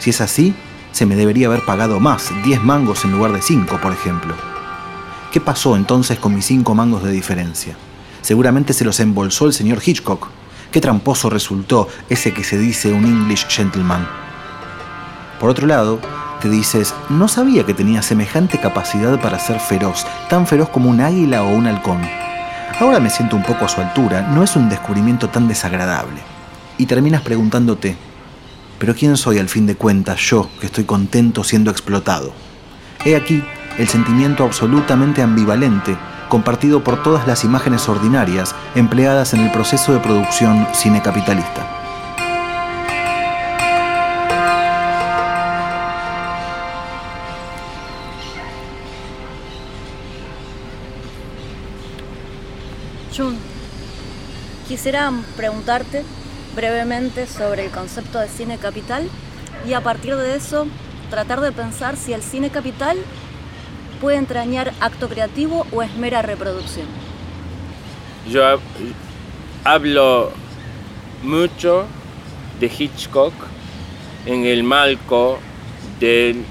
si 0.00 0.10
es 0.10 0.20
así, 0.20 0.54
se 0.90 1.06
me 1.06 1.16
debería 1.16 1.46
haber 1.46 1.64
pagado 1.64 2.00
más, 2.00 2.32
10 2.44 2.62
mangos 2.64 3.04
en 3.04 3.12
lugar 3.12 3.32
de 3.32 3.42
5, 3.42 3.78
por 3.80 3.92
ejemplo. 3.92 4.51
¿Qué 5.32 5.40
pasó 5.40 5.76
entonces 5.76 6.18
con 6.18 6.34
mis 6.34 6.44
5 6.44 6.74
mangos 6.74 7.02
de 7.02 7.10
diferencia? 7.10 7.74
Seguramente 8.20 8.74
se 8.74 8.84
los 8.84 9.00
embolsó 9.00 9.46
el 9.46 9.54
señor 9.54 9.80
Hitchcock. 9.82 10.28
Qué 10.70 10.78
tramposo 10.78 11.30
resultó 11.30 11.88
ese 12.10 12.34
que 12.34 12.44
se 12.44 12.58
dice 12.58 12.92
un 12.92 13.06
English 13.06 13.46
gentleman. 13.48 14.06
Por 15.40 15.48
otro 15.48 15.66
lado, 15.66 16.00
te 16.42 16.50
dices, 16.50 16.94
no 17.08 17.28
sabía 17.28 17.64
que 17.64 17.72
tenía 17.72 18.02
semejante 18.02 18.60
capacidad 18.60 19.18
para 19.22 19.38
ser 19.38 19.58
feroz, 19.58 20.04
tan 20.28 20.46
feroz 20.46 20.68
como 20.68 20.90
un 20.90 21.00
águila 21.00 21.44
o 21.44 21.48
un 21.48 21.66
halcón. 21.66 22.02
Ahora 22.78 23.00
me 23.00 23.08
siento 23.08 23.34
un 23.34 23.42
poco 23.42 23.64
a 23.64 23.68
su 23.68 23.80
altura, 23.80 24.28
no 24.34 24.42
es 24.42 24.54
un 24.54 24.68
descubrimiento 24.68 25.30
tan 25.30 25.48
desagradable. 25.48 26.20
Y 26.76 26.84
terminas 26.84 27.22
preguntándote, 27.22 27.96
¿pero 28.78 28.94
quién 28.94 29.16
soy 29.16 29.38
al 29.38 29.48
fin 29.48 29.66
de 29.66 29.76
cuentas 29.76 30.20
yo 30.20 30.50
que 30.60 30.66
estoy 30.66 30.84
contento 30.84 31.42
siendo 31.42 31.70
explotado? 31.70 32.34
He 33.02 33.16
aquí 33.16 33.42
el 33.78 33.88
sentimiento 33.88 34.44
absolutamente 34.44 35.22
ambivalente 35.22 35.96
compartido 36.28 36.82
por 36.82 37.02
todas 37.02 37.26
las 37.26 37.44
imágenes 37.44 37.88
ordinarias 37.88 38.54
empleadas 38.74 39.34
en 39.34 39.40
el 39.40 39.52
proceso 39.52 39.92
de 39.92 40.00
producción 40.00 40.66
cine 40.72 41.02
capitalista. 41.02 41.78
Jun, 53.14 53.36
quisiera 54.66 55.12
preguntarte 55.36 56.02
brevemente 56.56 57.26
sobre 57.26 57.66
el 57.66 57.70
concepto 57.70 58.18
de 58.18 58.28
cine 58.28 58.56
capital 58.56 59.06
y 59.68 59.74
a 59.74 59.82
partir 59.82 60.16
de 60.16 60.34
eso 60.34 60.66
tratar 61.10 61.42
de 61.42 61.52
pensar 61.52 61.98
si 61.98 62.14
el 62.14 62.22
cine 62.22 62.48
capital 62.48 62.96
puede 64.02 64.18
entrañar 64.18 64.72
acto 64.80 65.08
creativo 65.08 65.64
o 65.72 65.80
es 65.80 65.94
mera 65.94 66.20
reproducción. 66.22 66.88
Yo 68.28 68.42
hab- 68.42 68.60
hablo 69.64 70.32
mucho 71.22 71.86
de 72.58 72.66
Hitchcock 72.66 73.32
en 74.26 74.44
el 74.44 74.64
marco 74.64 75.38
del 76.00 76.44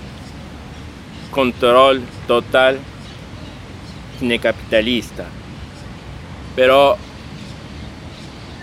control 1.31 2.01
total 2.27 2.79
capitalista. 4.39 5.25
Pero 6.55 6.97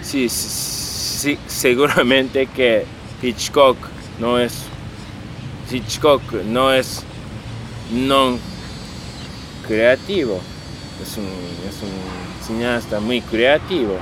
sí, 0.02 0.28
sí, 0.28 1.38
seguramente 1.46 2.46
que 2.46 2.86
Hitchcock 3.22 3.76
no 4.20 4.38
es 4.38 4.62
Hitchcock 5.70 6.22
no 6.44 6.72
es 6.72 7.02
no 7.92 8.38
creativo, 9.68 10.40
es 11.00 11.16
un, 11.16 11.28
cineasta 12.42 12.98
muy 12.98 13.20
creativo. 13.20 13.98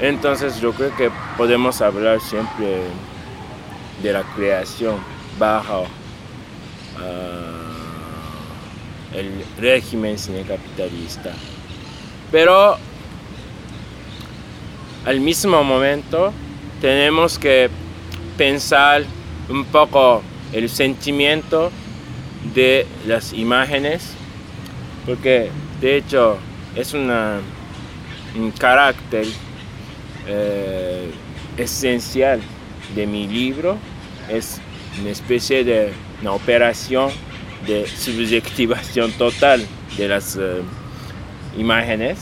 Entonces 0.00 0.60
yo 0.60 0.72
creo 0.72 0.94
que 0.94 1.10
podemos 1.36 1.80
hablar 1.80 2.20
siempre 2.20 2.82
de 4.02 4.12
la 4.12 4.22
creación 4.34 4.96
bajo 5.38 5.86
ah, 6.98 7.62
el 9.14 9.44
régimen 9.58 10.18
cinecapitalista. 10.18 11.32
Pero 12.30 12.76
al 15.06 15.20
mismo 15.20 15.64
momento 15.64 16.32
tenemos 16.80 17.38
que 17.38 17.70
pensar 18.36 19.04
un 19.48 19.64
poco 19.64 20.22
el 20.52 20.68
sentimiento 20.68 21.70
de 22.54 22.86
las 23.06 23.32
imágenes, 23.32 24.14
porque 25.06 25.50
de 25.80 25.96
hecho 25.96 26.38
es 26.74 26.94
un 26.94 27.10
carácter 28.58 29.26
eh, 30.26 31.10
esencial 31.56 32.40
de 32.94 33.06
mi 33.06 33.26
libro, 33.26 33.76
es 34.28 34.60
una 35.00 35.10
especie 35.10 35.64
de 35.64 35.92
operación 36.26 37.10
de 37.66 37.86
subjetivación 37.86 39.12
total 39.12 39.64
de 39.96 40.08
las 40.08 40.36
eh, 40.36 40.62
imágenes. 41.56 42.18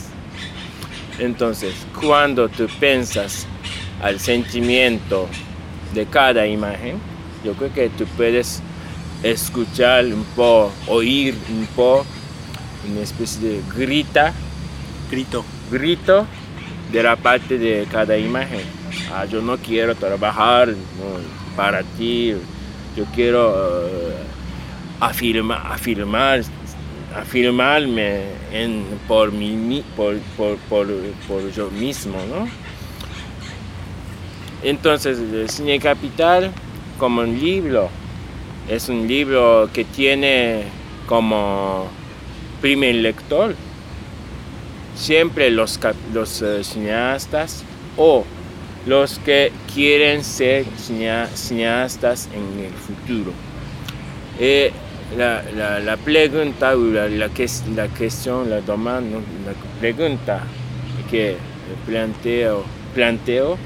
Entonces, 1.19 1.75
cuando 1.99 2.49
tú 2.49 2.67
piensas 2.79 3.45
al 4.01 4.19
sentimiento 4.19 5.27
de 5.93 6.05
cada 6.05 6.47
imagen, 6.47 6.99
yo 7.43 7.53
creo 7.53 7.73
que 7.73 7.89
tú 7.89 8.05
puedes 8.17 8.61
escuchar 9.23 10.05
un 10.05 10.23
poco, 10.35 10.71
oír 10.87 11.35
un 11.49 11.67
poco, 11.75 12.05
una 12.89 13.01
especie 13.01 13.39
de 13.41 13.61
grita, 13.75 14.33
grito, 15.09 15.45
grito 15.71 16.25
de 16.91 17.03
la 17.03 17.15
parte 17.15 17.57
de 17.57 17.87
cada 17.91 18.17
imagen. 18.17 18.61
Ah, 19.11 19.25
yo 19.25 19.41
no 19.41 19.57
quiero 19.57 19.95
trabajar 19.95 20.73
para 21.55 21.83
ti, 21.83 22.33
yo 22.95 23.05
quiero 23.15 23.51
uh, 23.51 25.03
afirmar, 25.03 25.61
afirmar, 25.71 26.41
afirmarme 27.15 28.23
en, 28.51 28.85
por, 29.07 29.31
mí, 29.31 29.83
por, 29.95 30.17
por, 30.37 30.57
por, 30.69 30.87
por 31.27 31.51
yo 31.51 31.69
mismo. 31.71 32.17
¿no? 32.29 32.47
Entonces, 34.63 35.17
el 35.19 35.49
Cine 35.49 35.79
Capital 35.79 36.51
como 37.01 37.21
un 37.21 37.39
libro. 37.39 37.89
Es 38.69 38.87
un 38.87 39.07
libro 39.07 39.67
que 39.73 39.83
tiene 39.83 40.65
como 41.07 41.89
primer 42.61 42.95
lector 42.95 43.55
siempre 44.95 45.49
los, 45.49 45.79
los 46.13 46.41
eh, 46.41 46.63
cineastas 46.63 47.63
o 47.97 48.23
los 48.85 49.19
que 49.19 49.51
quieren 49.73 50.23
ser 50.23 50.65
cineastas 51.35 52.29
en 52.33 52.65
el 52.65 52.71
futuro. 52.71 53.31
Eh, 54.39 54.71
la, 55.17 55.43
la, 55.81 55.97
pregunta 55.97 56.73
la, 56.73 57.09
la, 57.09 57.29
la 57.75 57.87
cuestión, 57.89 58.49
la 58.49 58.61
demanda, 58.61 59.17
la 59.45 59.79
pregunta 59.79 60.41
que 61.09 61.35
planteo, 61.85 62.63
planteo 62.95 63.57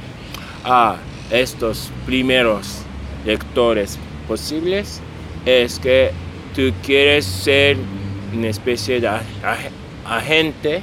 a 0.63 0.97
estos 1.29 1.91
primeros 2.05 2.79
lectores 3.25 3.99
posibles 4.27 5.01
es 5.45 5.79
que 5.79 6.12
tú 6.55 6.71
quieres 6.84 7.25
ser 7.25 7.77
una 8.36 8.50
especie 8.50 9.00
de 9.00 9.10
agente 10.06 10.82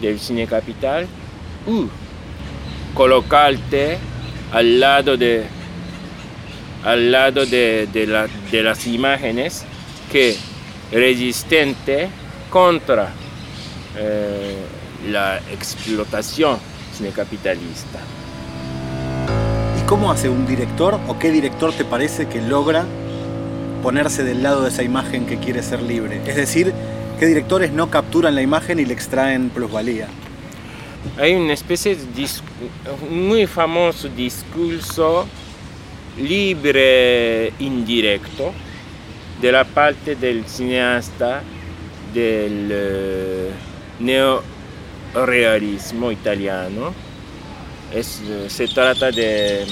del 0.00 0.18
cine 0.18 0.46
capital 0.46 1.06
u 1.66 1.86
colocarte 2.94 3.98
al 4.52 4.80
lado 4.80 5.16
de 5.16 5.44
al 6.84 7.12
lado 7.12 7.46
de, 7.46 7.88
de, 7.92 8.62
las 8.62 8.86
imágenes 8.86 9.64
que 10.10 10.36
resistente 10.90 12.08
contra 12.50 13.10
eh, 13.96 14.56
la 15.08 15.38
explotación 15.52 16.58
cinecapitalista. 16.92 18.00
¿Cómo 19.86 20.10
hace 20.10 20.28
un 20.28 20.46
director 20.46 20.98
o 21.06 21.18
qué 21.18 21.30
director 21.30 21.72
te 21.72 21.84
parece 21.84 22.26
que 22.26 22.40
logra 22.40 22.84
ponerse 23.82 24.24
del 24.24 24.42
lado 24.42 24.62
de 24.62 24.70
esa 24.70 24.82
imagen 24.82 25.26
que 25.26 25.36
quiere 25.38 25.62
ser 25.62 25.82
libre? 25.82 26.20
Es 26.26 26.34
decir, 26.34 26.72
¿qué 27.22 27.28
directores 27.28 27.70
no 27.70 27.88
capturan 27.88 28.34
la 28.34 28.42
imagen 28.42 28.80
y 28.80 28.84
le 28.84 28.94
extraen 28.94 29.48
plusvalía? 29.48 30.08
Hay 31.16 31.34
una 31.34 31.52
especie 31.52 31.94
de 31.94 32.26
muy 33.08 33.46
famoso 33.46 34.08
discurso 34.08 35.28
libre 36.18 37.52
indirecto 37.60 38.52
de 39.40 39.52
la 39.52 39.62
parte 39.62 40.16
del 40.16 40.44
cineasta 40.48 41.44
del 42.12 42.68
eh, 42.72 43.50
neorealismo 45.14 46.10
italiano 46.10 46.92
se 48.48 48.66
trata 48.66 49.12
de 49.12 49.64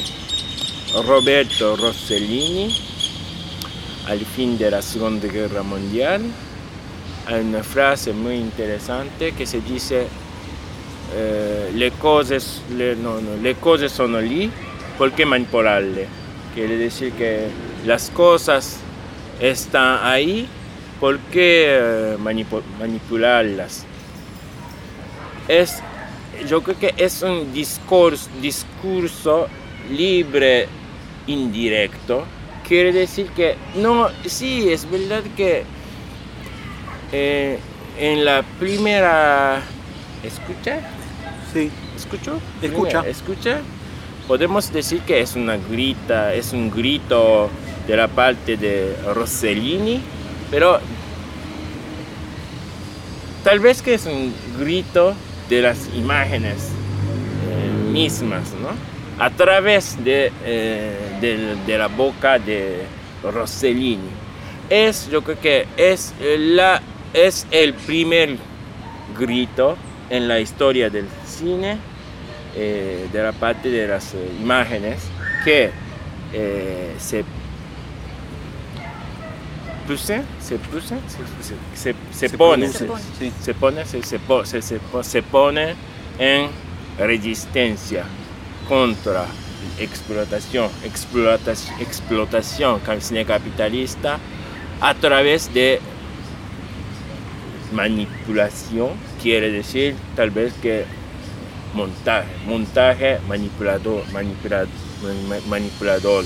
Roberto 1.05 1.75
Rossellini 1.75 2.73
al 4.07 4.21
fin 4.21 4.57
de 4.57 4.71
la 4.71 4.81
Segunda 4.81 5.27
Guerra 5.27 5.65
Mundial. 5.65 6.23
Hay 7.31 7.43
una 7.43 7.63
frase 7.63 8.13
muy 8.13 8.35
interesante 8.35 9.31
que 9.33 9.47
se 9.47 9.61
dice 9.61 10.09
eh, 11.15 11.93
cose, 12.01 12.39
le, 12.77 12.97
no, 12.97 13.21
no, 13.21 13.37
le 13.41 13.55
cose 13.55 13.89
sono 13.89 14.21
lì 14.21 14.51
porque 14.99 15.25
manipularle. 15.25 16.09
Quiere 16.55 16.77
decir 16.77 17.13
que 17.13 17.47
las 17.87 18.11
cosas 18.11 18.81
están 19.39 20.01
ahí 20.03 20.49
porque 20.99 21.67
eh, 21.69 22.17
manipularlas. 22.19 23.87
Es 25.47 25.81
yo 26.49 26.63
creo 26.63 26.79
que 26.81 26.95
es 26.97 27.23
un 27.23 27.53
discurso, 27.53 28.29
discurso 28.41 29.47
libre 29.89 30.67
indirecto. 31.29 32.25
Quiere 32.67 32.93
decir 32.93 33.29
que 33.29 33.55
no, 33.77 34.09
sí, 34.27 34.73
es 34.73 34.91
verdad 34.91 35.23
que 35.37 35.65
eh, 37.13 37.59
en 37.99 38.25
la 38.25 38.43
primera 38.59 39.63
escucha, 40.23 40.81
sí, 41.53 41.71
escucho, 41.97 42.41
escucha, 42.63 43.07
escucha, 43.07 43.61
podemos 44.27 44.73
decir 44.73 45.01
que 45.03 45.21
es 45.21 45.37
una 45.37 45.57
grita, 45.57 46.35
es 46.35 46.53
un 46.53 46.71
grito 46.71 47.51
de 47.87 47.97
la 47.97 48.09
parte 48.09 48.57
de 48.57 48.97
Rossellini, 49.15 50.01
pero 50.51 50.81
tal 53.45 53.61
vez 53.61 53.83
que 53.83 53.95
es 53.95 54.07
un 54.07 54.33
grito 54.59 55.15
de 55.49 55.63
las 55.63 55.89
imágenes 55.95 56.69
eh, 57.49 57.91
mismas, 57.93 58.53
¿no? 58.63 58.91
a 59.21 59.29
través 59.29 60.03
de, 60.03 60.33
eh, 60.47 61.59
de, 61.67 61.79
la 61.79 61.89
boca 61.89 62.39
de 62.39 62.85
Rossellini. 63.23 64.09
Es, 64.71 65.11
yo 65.11 65.23
creo 65.23 65.39
que 65.39 65.67
es, 65.77 66.15
la, 66.39 66.81
es 67.13 67.47
el 67.51 67.75
primer 67.75 68.37
grito 69.19 69.77
en 70.09 70.29
la 70.29 70.41
historia 70.41 70.91
del 70.91 71.07
cine, 71.27 71.79
eh, 72.57 73.09
de 73.13 73.23
la 73.23 73.33
parte 73.33 73.71
de 73.71 73.87
las 73.87 74.15
imágenes, 74.41 75.03
que 75.45 75.71
se 76.99 77.25
puse, 79.91 80.23
se 80.41 80.57
puse, 80.57 80.97
se, 81.75 81.95
se, 82.13 82.29
se, 82.29 82.37
pone, 82.37 82.69
se, 82.69 82.85
pone, 82.85 83.85
se, 85.03 85.23
pone 85.23 85.75
en 86.19 86.49
resistencia 86.97 88.05
contra 88.69 89.27
explotación, 89.81 90.71
explotación, 90.85 91.75
explotación 91.81 92.81
capitalista 93.27 94.19
a 94.81 94.95
través 94.95 95.53
de 95.53 95.81
manipulación, 97.73 98.91
quiere 99.23 99.51
decir 99.51 99.95
tal 100.17 100.31
vez 100.31 100.53
que 100.55 100.85
montaje, 101.75 102.29
montaje 102.47 103.19
manipulador, 103.29 104.03
manipulador, 104.13 104.69
manipulador 105.49 106.25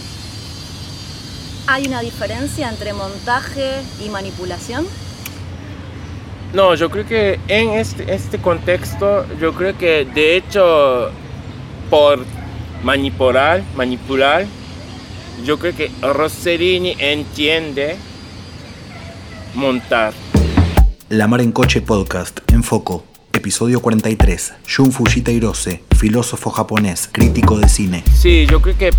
¿Hay 1.66 1.86
una 1.86 2.00
diferencia 2.00 2.68
entre 2.68 2.92
montaje 2.92 3.80
y 4.04 4.10
manipulación? 4.10 4.86
No, 6.52 6.74
yo 6.74 6.90
creo 6.90 7.06
que 7.06 7.40
en 7.48 7.70
este, 7.70 8.14
este 8.14 8.38
contexto, 8.38 9.26
yo 9.40 9.54
creo 9.54 9.76
que 9.76 10.04
de 10.04 10.36
hecho 10.36 11.10
por 11.88 12.24
manipular, 12.82 13.62
manipular, 13.76 14.46
yo 15.44 15.58
creo 15.58 15.74
que 15.74 15.90
Rosserini 16.02 16.96
entiende 16.98 17.96
montar. 19.54 20.12
La 21.14 21.28
Mar 21.28 21.40
en 21.40 21.52
Coche 21.52 21.80
Podcast, 21.80 22.40
en 22.52 22.64
Foco, 22.64 23.04
episodio 23.32 23.80
43. 23.80 24.54
Jun 24.76 24.90
Fujita 24.90 25.30
Hirose, 25.30 25.84
filósofo 25.96 26.50
japonés, 26.50 27.08
crítico 27.10 27.56
de 27.56 27.68
cine. 27.68 28.02
Sí, 28.18 28.46
yo 28.50 28.60
creo 28.60 28.76
que 28.76 28.90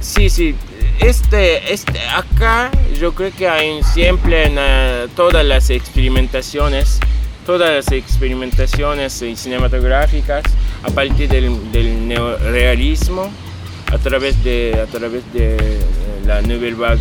sí, 0.00 0.30
sí. 0.30 0.54
Este, 1.00 1.72
este, 1.72 1.98
acá 2.08 2.70
yo 2.96 3.12
creo 3.12 3.32
que 3.36 3.48
hay 3.48 3.82
siempre 3.82 4.44
en, 4.46 4.54
eh, 4.56 5.08
todas 5.16 5.44
las 5.44 5.70
experimentaciones, 5.70 7.00
todas 7.44 7.74
las 7.74 7.90
experimentaciones 7.92 9.12
cinematográficas 9.34 10.44
a 10.84 10.90
partir 10.90 11.28
del, 11.28 12.06
neorealismo, 12.06 13.28
a 13.92 13.98
través 13.98 14.44
de, 14.44 14.78
a 14.80 14.86
través 14.86 15.24
de 15.32 15.56
eh, 15.56 15.80
la 16.24 16.40
Nouvelle 16.40 16.74
Vague 16.76 17.00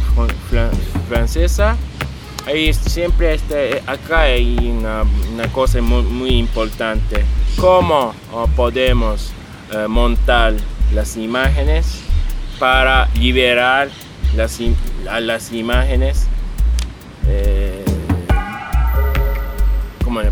fran- 0.52 0.72
francesa. 1.08 1.78
Ahí 2.46 2.74
siempre 2.74 3.36
este, 3.36 3.82
acá 3.86 4.22
hay 4.22 4.58
una, 4.58 5.04
una 5.34 5.48
cosa 5.52 5.82
muy, 5.82 6.02
muy 6.04 6.30
importante. 6.32 7.24
¿Cómo 7.58 8.14
oh, 8.34 8.48
podemos 8.56 9.32
eh, 9.72 9.88
montar 9.88 10.54
las 10.94 11.16
imágenes 11.16 12.02
para 12.58 13.08
liberar 13.16 13.90
las, 14.36 14.60
a 15.10 15.20
las 15.20 15.52
imágenes? 15.52 16.28
eh, 17.28 17.86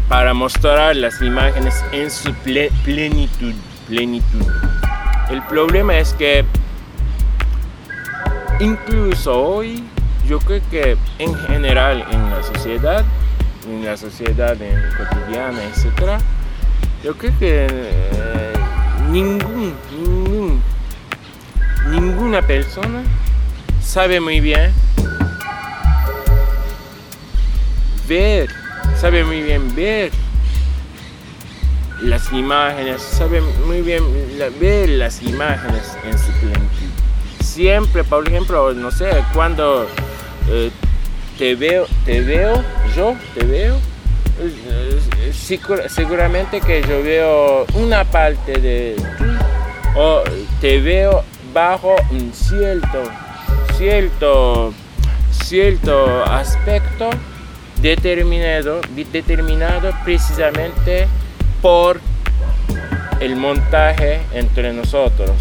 para 0.09 0.33
mostrar 0.33 0.95
las 0.95 1.21
imágenes 1.21 1.83
en 1.91 2.09
su 2.09 2.29
ple- 2.45 2.71
plenitud, 2.83 3.53
plenitud. 3.87 4.45
El 5.29 5.43
problema 5.43 5.97
es 5.97 6.13
que 6.13 6.45
incluso 8.59 9.39
hoy 9.39 9.83
yo 10.27 10.39
creo 10.39 10.61
que 10.69 10.97
en 11.19 11.33
general 11.35 12.05
en 12.11 12.29
la 12.29 12.43
sociedad, 12.43 13.05
en 13.67 13.85
la 13.85 13.95
sociedad 13.95 14.57
cotidiana, 14.97 15.63
etc., 15.63 16.21
yo 17.03 17.15
creo 17.15 17.39
que 17.39 17.67
eh, 17.69 18.53
ningún, 19.09 19.73
ninguna 21.89 22.41
persona 22.41 23.03
sabe 23.81 24.19
muy 24.19 24.41
bien 24.41 24.73
ver, 28.07 28.49
sabe 28.99 29.23
muy 29.23 29.41
bien 29.41 29.73
ver 29.75 30.11
las 32.01 32.31
imágenes, 32.33 33.01
sabe 33.01 33.41
muy 33.65 33.81
bien 33.81 34.03
ver 34.59 34.89
las 34.89 35.21
imágenes 35.21 35.97
en 36.03 36.17
su 36.17 36.31
plenitud. 36.39 36.89
Siempre, 37.41 38.03
por 38.03 38.27
ejemplo, 38.27 38.73
no 38.73 38.91
sé, 38.91 39.23
cuando 39.33 39.87
eh, 40.49 40.71
te 41.37 41.55
veo, 41.55 41.85
te 42.05 42.21
veo, 42.21 42.63
yo 42.95 43.15
te 43.33 43.45
veo, 43.45 43.75
eh, 44.39 44.99
eh, 45.21 45.33
segura- 45.33 45.87
seguramente 45.89 46.61
que 46.61 46.81
yo 46.81 47.01
veo 47.03 47.65
una 47.75 48.03
parte 48.03 48.53
de 48.59 48.95
ti 49.17 49.23
o 49.95 50.23
te 50.61 50.79
veo 50.79 51.23
bajo 51.53 51.95
un 52.11 52.31
cierto, 52.33 53.03
cierto, 53.77 54.73
cierto 55.31 56.23
aspecto 56.25 57.09
determinado, 57.81 58.81
determinado 59.11 59.91
precisamente 60.03 61.07
por 61.61 61.99
el 63.19 63.35
montaje 63.35 64.19
entre 64.33 64.73
nosotros. 64.73 65.31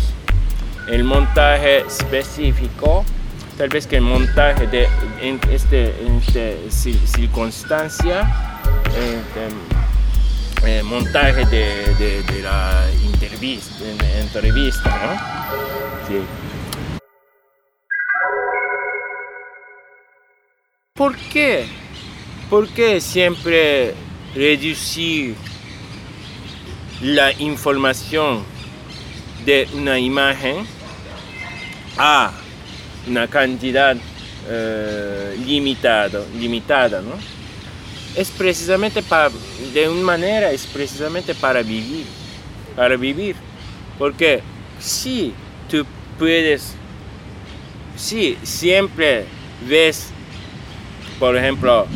El 0.88 1.04
montaje 1.04 1.78
específico, 1.80 3.04
tal 3.56 3.68
vez 3.68 3.86
que 3.86 3.96
el 3.96 4.02
montaje 4.02 4.66
de 4.66 4.88
en 5.20 5.40
este, 5.50 5.94
este 6.18 6.58
cir- 6.68 7.06
circunstancia, 7.06 8.60
este, 8.88 9.48
eh, 10.78 10.82
montaje 10.82 11.44
de, 11.46 11.94
de- 11.94 12.22
de 12.22 12.42
la 12.42 12.86
entrevista, 13.04 13.84
en- 13.84 14.20
entrevista, 14.22 14.90
¿no? 14.90 16.08
Sí. 16.08 16.20
¿Por 20.94 21.16
qué? 21.16 21.66
¿Por 22.48 22.68
qué 22.68 23.00
siempre 23.00 23.94
reducir 24.34 25.34
la 27.02 27.32
información 27.32 28.42
de 29.44 29.68
una 29.74 29.98
imagen 29.98 30.66
a 31.98 32.32
una 33.06 33.28
cantidad 33.28 33.96
eh, 34.48 35.36
limitado, 35.46 36.26
limitada, 36.38 37.00
¿no? 37.00 37.14
Es 38.16 38.30
precisamente 38.30 39.02
para, 39.02 39.30
de 39.74 39.88
una 39.88 40.02
manera, 40.02 40.50
es 40.52 40.66
precisamente 40.66 41.34
para 41.34 41.62
vivir, 41.62 42.06
para 42.74 42.96
vivir. 42.96 43.36
Porque 43.98 44.42
si 44.78 45.34
tú 45.68 45.84
puedes, 46.18 46.74
si 47.96 48.38
siempre 48.42 49.26
ves, 49.68 50.08
por 51.18 51.36
ejemplo, 51.36 51.86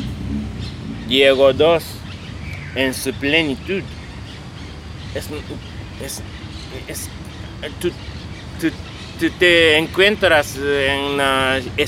Diego 1.09 1.53
2 1.53 1.83
en 2.75 2.95
su 2.95 3.13
plenitud, 3.15 3.83
es, 5.15 5.27
es, 6.03 6.23
es- 6.89 7.09
tú, 7.81 7.91
tú 9.21 9.29
te 9.39 9.77
encuentras 9.77 10.57
en 10.57 11.01
una 11.15 11.59
eh, 11.59 11.87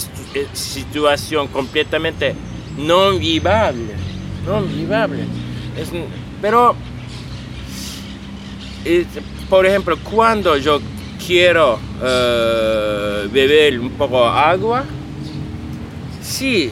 situación 0.52 1.48
completamente 1.48 2.34
no 2.76 3.12
vivible, 3.12 3.94
no 4.46 4.60
un- 5.92 6.04
pero, 6.42 6.76
por 9.48 9.64
ejemplo, 9.64 9.96
cuando 9.98 10.58
yo 10.58 10.78
quiero 11.26 11.78
eh, 12.02 13.28
beber 13.32 13.80
un 13.80 13.90
poco 13.92 14.24
de 14.24 14.38
agua, 14.38 14.84
si 16.20 16.70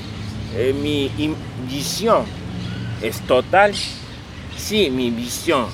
eh, 0.55 0.75
mi 0.83 1.11
visión 1.71 2.25
es 3.01 3.19
total, 3.23 3.73
si 4.59 4.91
mi 4.91 5.11
visión 5.11 5.67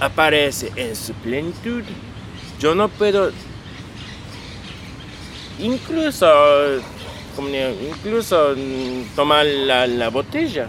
aparece 0.00 0.72
en 0.76 0.96
su 0.96 1.12
plenitud, 1.14 1.82
yo 2.58 2.74
no 2.74 2.88
puedo 2.88 3.30
incluso, 5.60 6.26
incluso 7.38 8.54
mm, 8.56 9.14
tomar 9.14 9.46
la, 9.46 9.86
la 9.86 10.08
botella. 10.08 10.68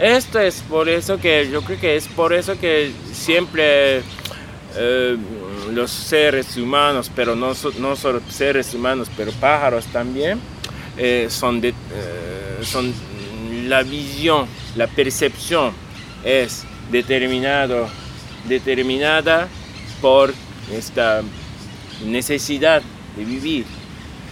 Esto 0.00 0.40
es 0.40 0.60
por 0.62 0.88
eso 0.88 1.18
que 1.18 1.48
yo 1.50 1.62
creo 1.62 1.80
que 1.80 1.96
es 1.96 2.08
por 2.08 2.32
eso 2.32 2.58
que 2.58 2.92
siempre 3.12 4.02
eh, 4.76 5.16
los 5.72 5.90
seres 5.90 6.56
humanos, 6.56 7.10
pero 7.14 7.36
no, 7.36 7.52
no 7.78 7.96
solo 7.96 8.20
seres 8.28 8.74
humanos, 8.74 9.08
pero 9.16 9.30
pájaros 9.32 9.86
también, 9.86 10.40
eh, 10.96 11.28
son, 11.30 11.60
eh, 11.64 11.72
son 12.62 12.92
la 13.68 13.82
visión, 13.82 14.46
la 14.76 14.86
percepción 14.88 15.72
es 16.24 16.64
determinado, 16.90 17.88
determinada 18.48 19.48
por 20.00 20.34
esta 20.72 21.22
necesidad 22.04 22.82
de 23.16 23.24
vivir. 23.24 23.64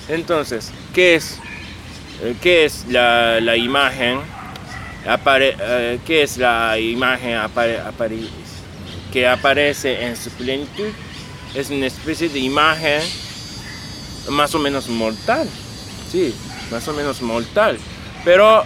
Entonces, 0.08 0.70
¿qué 0.94 1.14
es, 1.16 1.38
eh, 2.22 2.34
qué 2.40 2.64
es 2.64 2.84
la, 2.88 3.40
la 3.40 3.56
imagen? 3.56 4.18
Apare- 5.06 5.56
eh, 5.58 5.98
¿Qué 6.06 6.22
es 6.22 6.36
la 6.38 6.78
imagen 6.78 7.36
apare- 7.36 7.80
que 9.12 9.26
aparece 9.26 10.04
en 10.04 10.16
su 10.16 10.30
plenitud? 10.30 10.88
Es 11.54 11.70
una 11.70 11.86
especie 11.86 12.28
de 12.28 12.38
imagen 12.38 13.00
más 14.30 14.54
o 14.54 14.58
menos 14.58 14.88
mortal. 14.88 15.48
Sí, 16.10 16.34
más 16.70 16.86
o 16.88 16.92
menos 16.92 17.20
mortal. 17.22 17.78
Pero 18.24 18.64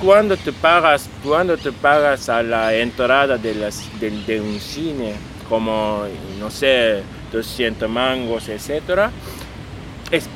cuando 0.00 0.36
te 0.36 0.52
pagas, 0.52 1.08
cuando 1.22 1.56
te 1.56 1.72
pagas 1.72 2.28
a 2.28 2.42
la 2.42 2.74
entrada 2.74 3.36
de, 3.36 3.54
las, 3.54 3.82
de, 4.00 4.10
de 4.10 4.40
un 4.40 4.58
cine, 4.60 5.14
como, 5.48 6.04
no 6.38 6.50
sé, 6.50 7.02
200 7.32 7.88
mangos, 7.88 8.48
etc., 8.48 9.10
es 10.10 10.26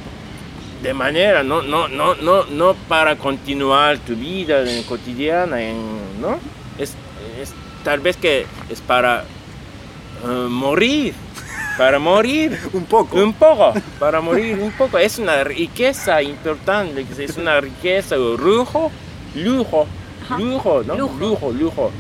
de 0.83 0.95
manera, 0.95 1.43
no, 1.43 1.63
no, 1.63 1.89
no, 1.89 2.15
no, 2.15 2.45
no 2.47 2.75
para 2.89 3.17
continuar 3.17 3.99
tu 3.99 4.15
vida 4.15 4.63
en- 4.69 4.83
cotidiana, 4.85 5.61
en, 5.63 5.77
¿no? 6.21 6.39
Es, 6.79 6.95
es 7.41 7.53
tal 7.85 8.01
vez 8.01 8.17
que 8.17 8.47
es 8.71 8.81
para 8.81 9.25
eh, 10.25 10.27
morir, 10.49 11.13
para 11.77 11.99
morir. 11.99 12.59
Un 12.73 12.85
poco. 12.85 13.17
Un 13.23 13.33
poco, 13.35 13.75
para 13.99 14.21
morir 14.21 14.59
un 14.59 14.73
poco. 14.73 14.99
Es 14.99 15.19
una 15.19 15.45
riqueza 15.45 16.23
importante, 16.23 17.07
es 17.19 17.37
una 17.37 17.61
riqueza, 17.61 18.17
un 18.19 18.37
lujo, 18.37 18.91
lujo 19.35 19.87
lujo, 20.39 20.83
¿no? 20.87 20.95
Lujo. 20.97 21.17
lujo, 21.19 21.53
lujo. 21.53 21.91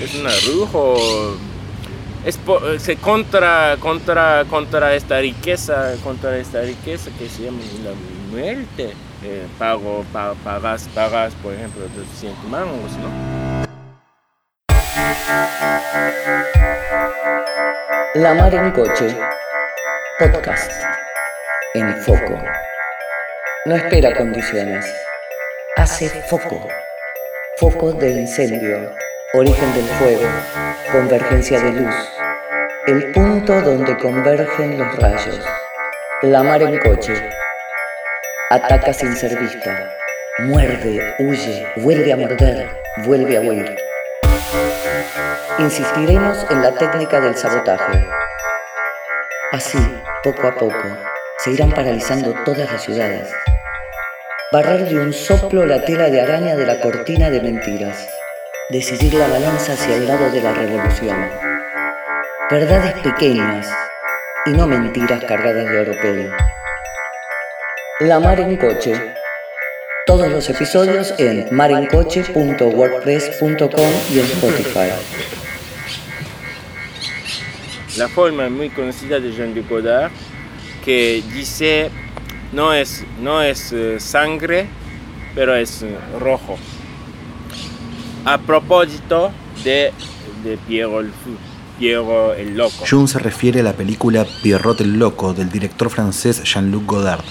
Es 0.00 0.14
un 0.14 0.58
lujo. 0.58 1.36
Es 2.28 2.36
po- 2.36 2.60
se 2.78 2.96
contra, 2.96 3.78
contra, 3.80 4.44
contra 4.50 4.94
esta 4.94 5.18
riqueza, 5.18 5.94
contra 6.04 6.36
esta 6.36 6.60
riqueza 6.60 7.10
que 7.18 7.26
se 7.26 7.44
llama 7.44 7.56
la 7.82 7.92
muerte. 8.30 8.92
Eh, 9.24 9.46
pago, 9.58 10.04
pa- 10.12 10.34
pagas, 10.44 10.86
pagas, 10.94 11.32
por 11.42 11.54
ejemplo, 11.54 11.84
200 11.96 12.44
mangos, 12.50 12.92
¿no? 12.98 13.08
La 18.14 18.34
Mar 18.34 18.54
en 18.54 18.72
Coche. 18.72 19.16
Podcast. 20.18 20.70
En 21.72 21.96
foco. 22.02 22.38
No 23.64 23.74
espera 23.74 24.14
condiciones. 24.14 24.84
Hace 25.76 26.10
foco. 26.28 26.68
Foco 27.56 27.92
de 27.94 28.10
incendio. 28.20 28.92
Origen 29.34 29.74
del 29.74 29.84
fuego. 29.84 30.26
Convergencia 30.90 31.60
de 31.60 31.72
luz. 31.72 31.94
El 32.86 33.12
punto 33.12 33.60
donde 33.60 33.94
convergen 33.98 34.78
los 34.78 34.96
rayos. 34.96 35.38
La 36.22 36.42
Mar 36.42 36.62
en 36.62 36.78
Coche. 36.78 37.12
Ataca 38.48 38.94
sin 38.94 39.14
ser 39.14 39.38
vista. 39.38 39.90
Muerde, 40.38 41.14
huye, 41.18 41.70
vuelve 41.76 42.10
a 42.10 42.16
morder, 42.16 42.70
vuelve 43.04 43.36
a 43.36 43.40
huir. 43.42 43.76
Insistiremos 45.58 46.46
en 46.48 46.62
la 46.62 46.72
técnica 46.72 47.20
del 47.20 47.36
sabotaje. 47.36 48.06
Así, 49.52 49.78
poco 50.24 50.46
a 50.46 50.54
poco, 50.54 50.88
se 51.36 51.50
irán 51.50 51.70
paralizando 51.70 52.32
todas 52.46 52.72
las 52.72 52.82
ciudades. 52.82 53.30
Barrer 54.52 54.86
de 54.86 54.98
un 54.98 55.12
soplo 55.12 55.66
la 55.66 55.84
tela 55.84 56.08
de 56.08 56.22
araña 56.22 56.56
de 56.56 56.64
la 56.64 56.80
cortina 56.80 57.28
de 57.28 57.42
mentiras. 57.42 58.17
Decidir 58.70 59.14
la 59.14 59.28
balanza 59.28 59.72
hacia 59.72 59.96
el 59.96 60.06
lado 60.06 60.30
de 60.30 60.42
la 60.42 60.52
revolución. 60.52 61.16
Verdades 62.50 63.00
pequeñas 63.00 63.66
y 64.44 64.50
no 64.50 64.66
mentiras 64.66 65.24
cargadas 65.24 65.70
de 65.70 65.80
oropel. 65.80 66.30
La 68.00 68.20
Mar 68.20 68.38
en 68.40 68.58
Coche. 68.58 68.92
Todos 70.04 70.28
los 70.28 70.50
episodios 70.50 71.14
en 71.16 71.48
marencoche.wordpress.com 71.50 73.92
y 74.12 74.18
en 74.18 74.26
Spotify. 74.26 74.90
la 77.96 78.08
forma 78.08 78.50
muy 78.50 78.68
conocida 78.68 79.18
de 79.18 79.32
Jean-Luc 79.32 79.66
Godard 79.66 80.12
que 80.84 81.22
dice 81.32 81.90
no 82.52 82.74
es, 82.74 83.02
no 83.18 83.42
es 83.42 83.72
eh, 83.72 83.98
sangre, 83.98 84.66
pero 85.34 85.56
es 85.56 85.82
eh, 85.82 85.96
rojo. 86.20 86.58
A 88.28 88.36
propósito 88.36 89.30
de, 89.64 89.90
de 90.44 90.58
Piero 90.66 91.00
el, 91.00 91.10
Piero 91.78 92.34
el 92.34 92.56
Loco. 92.58 92.84
Jung 92.88 93.08
se 93.08 93.18
refiere 93.18 93.60
a 93.60 93.62
la 93.62 93.72
película 93.72 94.26
Pierrot 94.42 94.82
el 94.82 94.98
Loco 94.98 95.32
del 95.32 95.48
director 95.48 95.88
francés 95.88 96.42
Jean-Luc 96.44 96.84
Godard. 96.84 97.24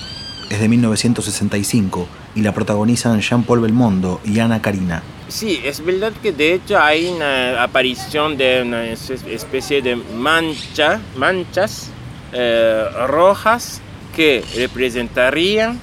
Es 0.49 0.59
de 0.59 0.67
1965 0.67 2.07
y 2.33 2.41
la 2.41 2.51
protagonizan 2.51 3.19
Jean-Paul 3.21 3.59
Belmondo 3.59 4.21
y 4.25 4.39
Ana 4.39 4.59
Karina. 4.59 5.03
Sí, 5.27 5.59
es 5.63 5.85
verdad 5.85 6.13
que 6.23 6.31
de 6.31 6.53
hecho 6.55 6.79
hay 6.79 7.07
una 7.09 7.61
aparición 7.61 8.35
de 8.35 8.63
una 8.63 8.85
es- 8.85 9.09
especie 9.11 9.83
de 9.83 9.97
mancha, 9.97 10.99
manchas 11.15 11.91
eh, 12.33 12.85
rojas 13.05 13.81
que 14.15 14.43
representarían 14.55 15.79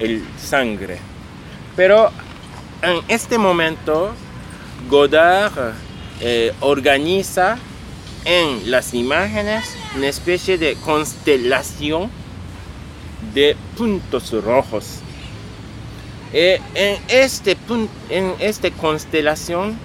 el 0.00 0.24
sangre. 0.42 0.98
Pero 1.76 2.10
en 2.82 2.96
este 3.06 3.38
momento 3.38 4.14
Godard 4.88 5.74
eh, 6.20 6.52
organiza 6.60 7.58
en 8.24 8.70
las 8.70 8.94
imágenes 8.94 9.64
una 9.96 10.08
especie 10.08 10.58
de 10.58 10.74
constelación 10.76 12.10
de 13.34 13.56
puntos 13.76 14.32
rojos. 14.32 15.00
Eh, 16.32 16.60
en, 16.74 16.98
este 17.08 17.56
en 18.10 18.34
esta 18.38 18.70
constelación 18.70 19.78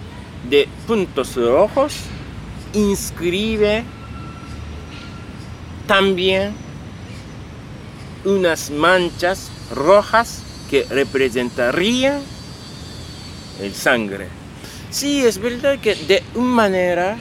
de 0.50 0.68
puntos 0.88 1.36
rojos 1.36 1.96
inscribe 2.74 3.84
también 5.88 6.54
unas 8.26 8.72
manchas 8.72 9.52
rojas 9.74 10.42
que 10.70 10.86
representarían 10.90 12.22
el 13.62 13.74
sangre. 13.74 14.43
Sí, 14.94 15.26
es 15.26 15.40
verdad 15.40 15.80
que 15.80 15.96
de 15.96 16.22
una 16.36 16.54
manera 16.54 17.18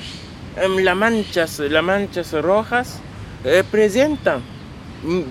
em, 0.59 0.77
las 0.85 0.95
manchas, 0.95 1.59
las 1.59 1.83
manchas 1.83 2.31
rojas 2.33 2.99
representan 3.43 4.43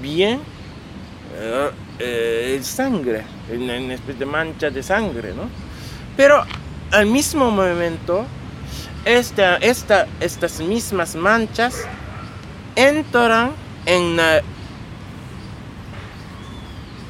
bien 0.01 0.39
eh, 1.35 1.69
eh, 1.99 2.53
el 2.57 2.63
sangre, 2.63 3.21
una, 3.53 3.93
especie 3.93 4.15
de 4.15 4.25
mancha 4.25 4.71
de 4.71 4.81
sangre, 4.81 5.35
¿no? 5.35 5.43
Pero 6.17 6.43
al 6.89 7.05
mismo 7.05 7.51
momento, 7.51 8.25
esta, 9.05 9.57
esta, 9.57 10.07
estas 10.19 10.59
mismas 10.61 11.15
manchas 11.15 11.75
entran 12.75 13.51
en 13.85 14.17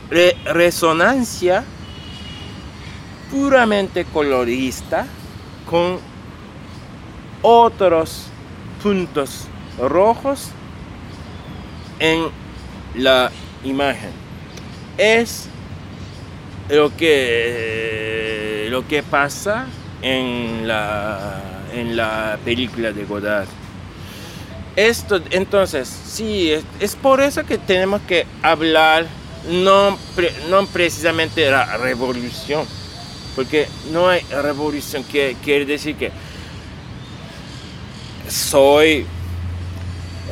re- 0.10 0.36
resonancia 0.44 1.64
puramente 3.32 4.04
colorista 4.04 5.08
con 5.72 5.98
otros 7.42 8.28
puntos 8.84 9.48
rojos 9.80 10.50
en 11.98 12.28
la 12.96 13.32
imagen. 13.64 14.12
Es 14.98 15.48
lo 16.70 16.96
que, 16.96 18.68
lo 18.70 18.88
que 18.88 19.02
pasa 19.02 19.66
en 20.02 20.68
la, 20.68 21.42
en 21.74 21.96
la 21.96 22.38
película 22.46 22.92
de 22.92 23.06
Godard. 23.06 23.48
Esto, 24.76 25.20
entonces, 25.32 25.88
sí, 25.88 26.52
es, 26.52 26.64
es 26.80 26.96
por 26.96 27.22
eso 27.22 27.46
que 27.46 27.58
tenemos 27.58 28.02
que 28.02 28.26
hablar 28.42 29.06
no, 29.50 29.98
pre- 30.16 30.34
no 30.50 30.66
precisamente 30.68 31.42
de 31.42 31.52
la 31.52 31.78
revolución, 31.78 32.66
porque 33.36 33.68
no 33.92 34.10
hay 34.10 34.22
revolución, 34.22 35.04
que 35.04 35.36
quiere 35.44 35.66
decir 35.66 35.96
que 35.96 36.12
soy 38.28 39.06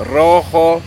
rojo 0.05 0.81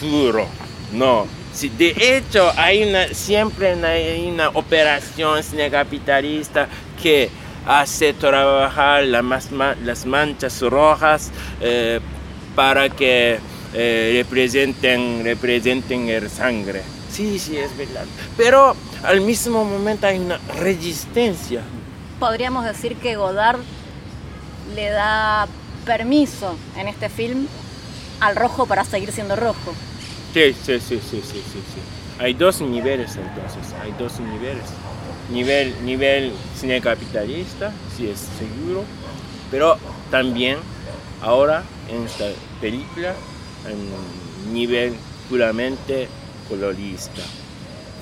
puro. 0.00 0.46
No. 0.92 1.26
Sí, 1.52 1.68
de 1.68 1.94
hecho, 1.98 2.52
hay 2.56 2.84
una, 2.84 3.08
siempre 3.08 3.72
hay 3.72 4.28
una 4.28 4.50
operación 4.50 5.40
capitalista 5.70 6.68
que 7.02 7.28
hace 7.66 8.12
trabajar 8.12 9.04
las 9.04 10.06
manchas 10.06 10.60
rojas 10.62 11.30
eh, 11.60 12.00
para 12.54 12.88
que 12.88 13.38
eh, 13.74 14.22
representen, 14.22 15.24
representen 15.24 16.08
el 16.08 16.30
sangre. 16.30 16.82
Sí, 17.10 17.38
sí, 17.38 17.56
es 17.56 17.76
verdad. 17.76 18.04
Pero 18.36 18.76
al 19.02 19.20
mismo 19.20 19.64
momento 19.64 20.06
hay 20.06 20.18
una 20.18 20.38
resistencia. 20.58 21.62
Podríamos 22.18 22.64
decir 22.64 22.96
que 22.96 23.16
Godard 23.16 23.58
le 24.74 24.90
da 24.90 25.48
permiso 25.84 26.56
en 26.76 26.88
este 26.88 27.08
film 27.08 27.46
al 28.20 28.36
rojo 28.36 28.66
para 28.66 28.84
seguir 28.84 29.10
siendo 29.12 29.36
rojo. 29.36 29.72
Sí, 30.32 30.54
sí, 30.54 30.78
sí, 30.78 31.00
sí, 31.00 31.20
sí, 31.22 31.22
sí, 31.22 31.42
sí. 31.42 31.80
Hay 32.18 32.34
dos 32.34 32.60
niveles 32.60 33.16
entonces, 33.16 33.74
hay 33.82 33.92
dos 33.98 34.20
niveles. 34.20 34.64
Nivel, 35.32 35.74
nivel 35.84 36.32
cine 36.56 36.80
capitalista, 36.80 37.72
sí 37.96 38.08
es 38.08 38.28
seguro, 38.38 38.84
pero 39.50 39.78
también 40.10 40.58
ahora 41.22 41.62
en 41.88 42.04
esta 42.04 42.26
película, 42.60 43.14
en 43.66 44.52
nivel 44.52 44.94
puramente 45.28 46.08
colorista. 46.50 47.22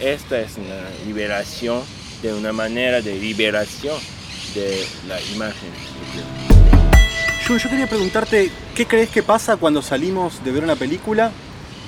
Esta 0.01 0.41
es 0.41 0.57
una 0.57 0.89
liberación, 1.07 1.83
de 2.23 2.33
una 2.33 2.53
manera 2.53 3.01
de 3.01 3.15
liberación 3.17 3.97
de 4.55 4.85
la 5.07 5.21
imagen. 5.21 5.71
Yo, 7.47 7.57
yo 7.57 7.71
quería 7.71 7.87
preguntarte, 7.87 8.51
¿qué 8.75 8.87
crees 8.87 9.11
que 9.11 9.23
pasa 9.23 9.57
cuando 9.57 9.83
salimos 9.83 10.43
de 10.45 10.51
ver 10.51 10.65
una 10.65 10.77
película 10.77 11.31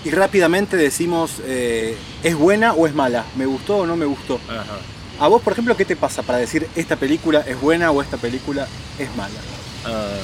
y 0.05 0.11
rápidamente 0.11 0.77
decimos, 0.77 1.40
eh, 1.44 1.96
¿es 2.23 2.35
buena 2.37 2.75
o 2.75 2.87
es 2.87 2.94
mala? 2.94 3.25
¿Me 3.37 3.46
gustó 3.46 3.79
o 3.79 3.87
no 3.87 3.96
me 3.96 4.07
gustó? 4.07 4.40
Ajá. 4.49 4.79
A 5.18 5.29
vos, 5.29 5.42
por 5.42 5.53
ejemplo, 5.53 5.77
¿qué 5.77 5.85
te 5.85 5.96
pasa 5.96 6.23
para 6.23 6.38
decir 6.38 6.66
esta 6.77 6.96
película 6.96 7.40
es 7.46 7.61
buena 7.61 7.90
o 7.90 8.01
esta 8.01 8.16
película 8.16 8.66
es 8.99 9.14
mala? 9.16 9.40
Ah, 9.85 10.18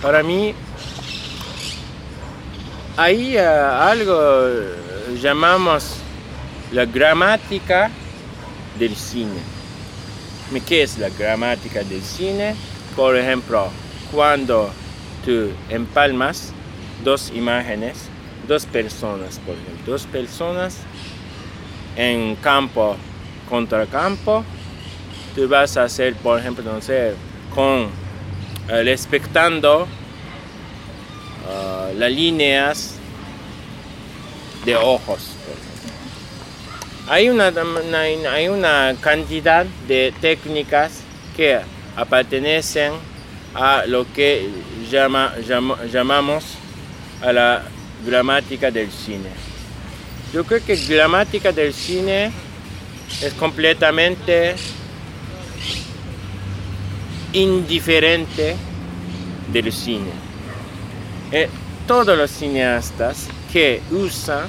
para 0.00 0.22
mí 0.22 0.54
hay 2.96 3.36
ah, 3.36 3.88
algo 3.88 4.48
eh, 4.48 5.18
llamamos 5.20 5.96
la 6.72 6.84
gramática 6.86 7.90
del 8.78 8.96
cine. 8.96 9.40
¿Qué 10.66 10.82
es 10.82 10.98
la 10.98 11.10
gramática 11.10 11.82
del 11.82 12.02
cine? 12.02 12.54
Por 12.94 13.16
ejemplo, 13.16 13.68
cuando 14.12 14.70
tú 15.24 15.50
empalmas 15.68 16.52
dos 17.04 17.30
imágenes, 17.34 18.08
dos 18.48 18.64
personas, 18.64 19.40
por 19.40 19.54
ejemplo, 19.54 19.92
dos 19.92 20.06
personas 20.06 20.78
en 21.96 22.36
campo 22.36 22.96
contra 23.48 23.86
campo, 23.86 24.44
tú 25.34 25.48
vas 25.48 25.76
a 25.76 25.84
hacer, 25.84 26.14
por 26.14 26.38
ejemplo, 26.38 26.64
no 26.64 26.80
sé, 26.80 27.14
con 27.54 27.88
eh, 28.68 28.82
ah, 31.48 31.88
las 31.96 32.10
líneas 32.10 32.94
de 34.64 34.76
ojos. 34.76 35.36
Hay 37.08 37.28
una, 37.28 37.52
hay 38.32 38.48
una 38.48 38.96
cantidad 39.00 39.64
de 39.86 40.12
técnicas 40.20 41.00
que 41.36 41.60
pertenecen 42.10 42.92
a 43.54 43.84
lo 43.86 44.12
que 44.12 44.50
llama, 44.90 45.34
llamamos 45.90 46.44
a 47.22 47.32
la 47.32 47.62
gramática 48.04 48.70
del 48.70 48.90
cine. 48.90 49.30
Yo 50.32 50.44
creo 50.44 50.64
que 50.64 50.76
gramática 50.76 51.52
del 51.52 51.72
cine 51.72 52.32
es 53.22 53.32
completamente 53.34 54.56
indiferente 57.32 58.56
del 59.52 59.72
cine. 59.72 60.25
Eh, 61.38 61.50
todos 61.86 62.16
los 62.16 62.30
cineastas 62.30 63.26
que 63.52 63.82
usan 63.90 64.48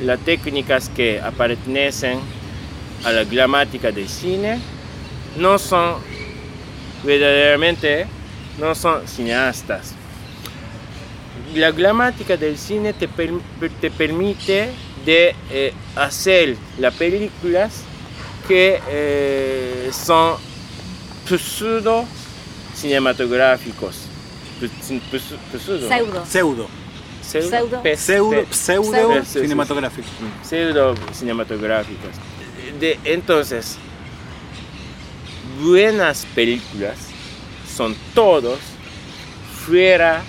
las 0.00 0.18
técnicas 0.20 0.88
que 0.88 1.20
pertenecen 1.36 2.18
a 3.04 3.12
la 3.12 3.24
gramática 3.24 3.92
del 3.92 4.08
cine 4.08 4.58
no 5.36 5.58
son 5.58 5.96
verdaderamente 7.04 8.06
no 8.58 8.74
son 8.74 9.06
cineastas. 9.06 9.92
La 11.54 11.70
gramática 11.72 12.38
del 12.38 12.56
cine 12.56 12.94
te, 12.94 13.06
te 13.06 13.90
permite 13.90 14.70
de 15.04 15.34
eh, 15.50 15.74
hacer 15.94 16.56
las 16.78 16.94
películas 16.94 17.82
que 18.48 18.80
eh, 18.88 19.90
son 19.92 20.36
pseudo 21.26 22.06
cinematográficos. 22.74 24.01
Pseudo. 25.88 26.24
Pseudo. 26.26 26.68
Pseudo. 27.22 27.82
Pseudo, 27.96 28.46
pseudo 28.50 29.24
cinematográfico. 29.42 30.08
pseudo 30.42 30.94
cinematográficos. 31.12 32.10
De, 32.80 32.98
entonces, 33.04 33.76
buenas 35.62 36.26
películas 36.34 36.96
son 37.76 37.94
todos 38.14 38.58
fuera 39.66 40.22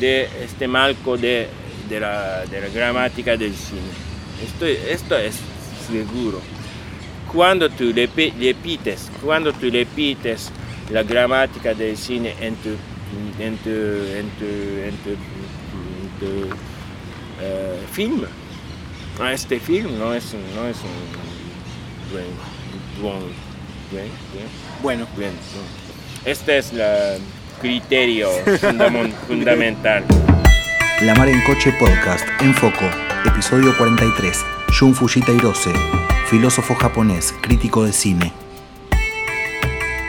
de 0.00 0.28
este 0.44 0.66
marco 0.68 1.16
de, 1.16 1.48
de 1.88 2.00
la, 2.00 2.44
de 2.46 2.60
la 2.60 2.68
gramática 2.68 3.36
del 3.36 3.54
cine. 3.54 3.80
Esto, 4.44 4.66
esto 4.66 5.16
es 5.16 5.36
seguro. 5.90 6.40
Cuando 7.32 7.68
tú 7.70 7.84
repi- 7.92 8.32
repites, 8.38 9.10
cuando 9.22 9.52
tú 9.52 9.70
repites 9.70 10.50
la 10.90 11.02
gramática 11.02 11.74
del 11.74 11.96
cine 11.96 12.34
en 12.40 12.54
tu, 12.56 12.70
en 13.38 13.56
tu, 13.58 13.70
en 13.70 14.28
tu, 14.38 14.44
en 14.44 14.96
tu, 14.98 15.10
en 15.10 16.08
tu, 16.20 16.54
eh, 17.40 17.80
film, 17.92 18.24
Ah, 19.20 19.32
este 19.32 19.60
film 19.60 19.96
no 19.96 20.12
es 20.12 20.34
un, 20.34 20.40
no 20.56 20.66
es 20.66 20.76
un 20.78 22.10
buen, 22.12 22.24
buen, 23.00 23.20
buen, 23.92 24.08
buen, 24.32 24.48
Bueno, 24.82 25.06
buen, 25.14 25.30
no. 25.30 26.30
Este 26.30 26.58
es 26.58 26.72
el 26.72 27.20
criterio 27.60 28.30
fundamental. 29.28 30.04
La 31.02 31.14
Mar 31.14 31.28
en 31.28 31.40
Coche 31.42 31.72
Podcast, 31.78 32.26
en 32.40 32.54
Foco, 32.54 32.84
episodio 33.24 33.76
43. 33.76 34.44
Jun 34.76 34.94
Fujita 34.94 35.30
Hirose, 35.30 35.72
filósofo 36.26 36.74
japonés, 36.74 37.32
crítico 37.40 37.84
de 37.84 37.92
cine. 37.92 38.32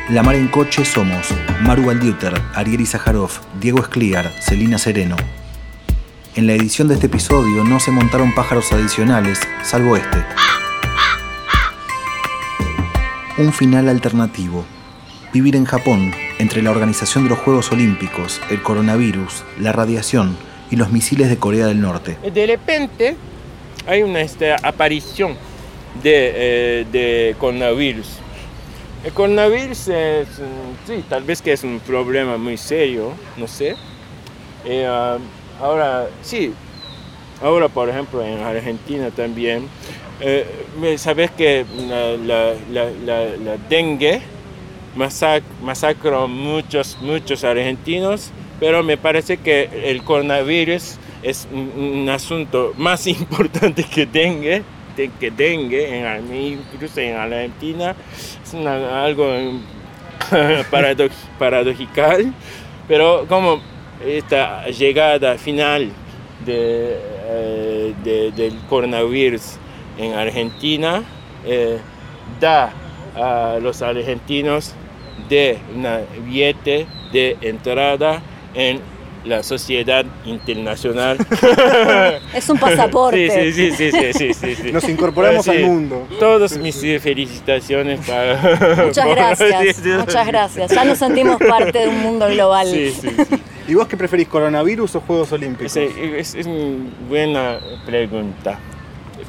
La 0.10 0.22
Mar 0.22 0.36
en 0.36 0.50
Coche 0.50 0.86
somos 0.86 1.34
Maru 1.64 1.90
Aldiuter, 1.90 2.40
Ariel 2.54 2.86
Zaharov, 2.86 3.32
Diego 3.60 3.80
Escliar, 3.80 4.32
Celina 4.40 4.78
Sereno. 4.78 5.16
En 6.36 6.46
la 6.46 6.54
edición 6.54 6.88
de 6.88 6.94
este 6.94 7.08
episodio 7.08 7.64
no 7.64 7.80
se 7.80 7.90
montaron 7.90 8.36
pájaros 8.36 8.72
adicionales, 8.72 9.42
salvo 9.64 9.98
este. 9.98 10.24
Un 13.40 13.52
final 13.52 13.90
alternativo. 13.90 14.64
Vivir 15.34 15.56
en 15.56 15.66
Japón, 15.66 16.14
entre 16.38 16.62
la 16.62 16.70
organización 16.70 17.24
de 17.24 17.32
los 17.32 17.40
Juegos 17.40 17.72
Olímpicos, 17.72 18.40
el 18.52 18.62
coronavirus, 18.62 19.44
la 19.60 19.72
radiación 19.72 20.38
y 20.70 20.76
los 20.76 20.92
misiles 20.92 21.30
de 21.30 21.38
Corea 21.38 21.66
del 21.66 21.82
Norte. 21.82 22.16
De 22.32 22.46
repente 22.46 23.16
hay 23.88 24.04
una 24.04 24.22
este, 24.22 24.54
aparición 24.54 25.34
de, 26.04 26.32
eh, 26.36 26.86
de 26.92 27.36
coronavirus. 27.40 28.20
El 29.06 29.14
coronavirus 29.14 29.90
es, 29.90 30.28
mm, 30.40 30.88
sí, 30.88 31.04
tal 31.08 31.22
vez 31.22 31.40
que 31.40 31.54
es 31.54 31.64
un 31.64 31.80
problema 31.80 32.38
muy 32.38 32.58
serio, 32.58 33.12
no 33.38 33.48
sé. 33.48 33.76
Eh, 34.66 34.84
ah, 34.90 35.20
ahora, 35.62 36.08
sí, 36.24 36.52
ahora 37.40 37.70
por 37.70 37.88
ejemplo 37.88 38.24
en 38.24 38.40
Argentina 38.40 39.12
también, 39.12 39.68
eh, 40.22 40.48
sabes 40.98 41.30
que 41.30 41.68
la 42.26 43.58
dengue 43.70 44.22
masac 44.96 45.44
masacró 45.62 46.28
muchos, 46.28 46.98
muchos 47.00 47.44
argentinos, 47.44 48.32
pero 48.60 48.82
me 48.82 48.98
parece 48.98 49.38
que 49.38 49.70
el 49.86 50.04
coronavirus 50.04 50.98
es 51.22 51.48
un, 51.52 51.72
un 51.78 52.10
asunto 52.10 52.74
más 52.76 53.06
importante 53.08 53.84
que 53.84 54.08
dengue, 54.08 54.64
que 55.20 55.32
dengue, 55.32 56.00
en, 56.00 56.36
incluso 56.74 57.00
en 57.00 57.16
Argentina, 57.16 57.96
es 58.44 58.54
algo 58.54 59.26
paradoj- 60.72 61.12
paradojal, 61.38 62.34
pero 62.88 63.26
como 63.28 63.62
esta 64.06 64.66
llegada 64.68 65.38
final 65.38 65.90
de, 66.46 66.98
eh, 67.28 67.94
de- 68.04 68.32
del 68.32 68.58
coronavirus 68.70 69.58
en 69.98 70.14
Argentina 70.14 71.04
eh, 71.46 71.78
da 72.40 72.72
a 73.16 73.60
los 73.62 73.82
argentinos 73.82 74.74
de 75.30 75.58
una 75.76 76.00
billete 76.26 76.86
de 77.14 77.38
entrada 77.42 78.22
en 78.54 78.80
la 79.26 79.44
sociedad 79.44 80.06
internacional. 80.26 81.18
Es 82.34 82.50
un 82.50 82.58
pasaporte. 82.58 83.30
Sí, 83.30 83.54
sí, 83.54 83.72
sí, 83.72 83.92
sí, 83.92 84.14
sí, 84.14 84.34
sí, 84.34 84.56
sí. 84.56 84.72
nos 84.72 84.88
incorporamos 84.88 85.46
Sí. 85.46 85.52
al 85.52 85.64
mundo. 85.64 86.08
Todos 86.20 86.58
mis 86.58 86.76
felicitaciones 87.02 88.00
para... 88.06 88.86
Muchas 88.86 89.08
gracias, 89.16 89.76
Sí, 89.76 89.84
sí. 89.84 89.90
muchas 89.98 90.28
gracias. 90.28 90.72
Ya 90.72 90.84
nos 90.86 90.98
sentimos 90.98 91.38
parte 91.38 91.80
de 91.80 91.88
un 91.88 92.00
mundo 92.00 92.28
global. 92.28 92.68
Sí, 92.68 92.92
sí, 92.92 93.10
sí. 93.10 93.42
¿Y 93.68 93.74
vos 93.74 93.88
qué 93.88 93.98
preferís, 93.98 94.28
coronavirus 94.28 94.96
o 94.96 95.02
Juegos 95.02 95.32
Olímpicos? 95.32 95.72
Sí, 95.72 95.88
es, 96.18 96.36
es 96.36 96.46
una 96.46 96.90
buena 97.10 97.60
pregunta. 97.86 98.60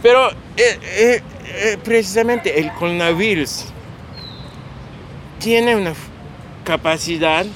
Pero 0.02 0.28
eh, 0.30 0.78
eh, 0.82 1.22
eh, 1.54 1.78
precisamente 1.82 2.60
el 2.60 2.70
coronavirus 2.72 3.66
tiene 5.38 5.74
una 5.76 5.94
capacidad 6.64 7.46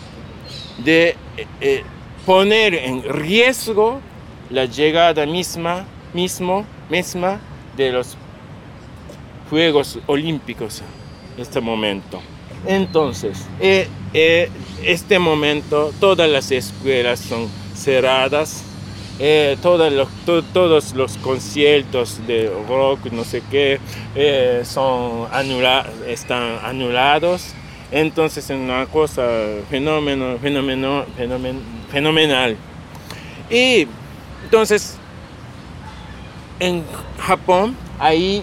de 0.78 1.16
eh, 1.60 1.82
poner 2.30 2.74
en 2.76 3.02
riesgo 3.02 4.00
la 4.50 4.64
llegada 4.64 5.26
misma, 5.26 5.84
mismo, 6.14 6.64
misma 6.88 7.40
de 7.76 7.90
los 7.90 8.16
Juegos 9.50 9.98
Olímpicos 10.06 10.80
en 11.36 11.42
este 11.42 11.60
momento. 11.60 12.20
Entonces, 12.68 13.36
eh, 13.58 13.88
eh, 14.14 14.48
este 14.84 15.18
momento 15.18 15.92
todas 15.98 16.30
las 16.30 16.52
escuelas 16.52 17.18
son 17.18 17.48
cerradas, 17.74 18.62
eh, 19.18 19.56
todos, 19.60 19.92
los, 19.92 20.08
to- 20.24 20.44
todos 20.44 20.94
los 20.94 21.16
conciertos 21.16 22.24
de 22.28 22.48
rock, 22.68 23.06
no 23.10 23.24
sé 23.24 23.42
qué, 23.50 23.80
son 24.64 25.26
anula 25.32 25.84
están 26.06 26.60
anulados. 26.62 27.54
Entonces 27.92 28.48
es 28.48 28.56
una 28.56 28.86
cosa 28.86 29.26
fenómeno, 29.68 30.38
fenómeno, 30.40 31.04
fenomen- 31.18 31.60
fenomenal. 31.90 32.56
Y 33.50 33.86
entonces 34.44 34.96
en 36.60 36.84
Japón 37.18 37.76
hay 37.98 38.42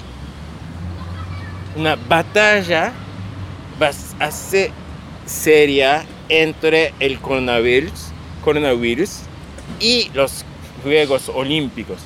una 1.76 1.96
batalla 1.96 2.92
bastante 3.80 4.72
seria 5.26 6.04
entre 6.30 6.94
el 7.00 7.20
coronavirus, 7.20 8.08
coronavirus 8.44 9.20
y 9.80 10.10
los 10.14 10.44
Juegos 10.84 11.30
Olímpicos. 11.30 12.00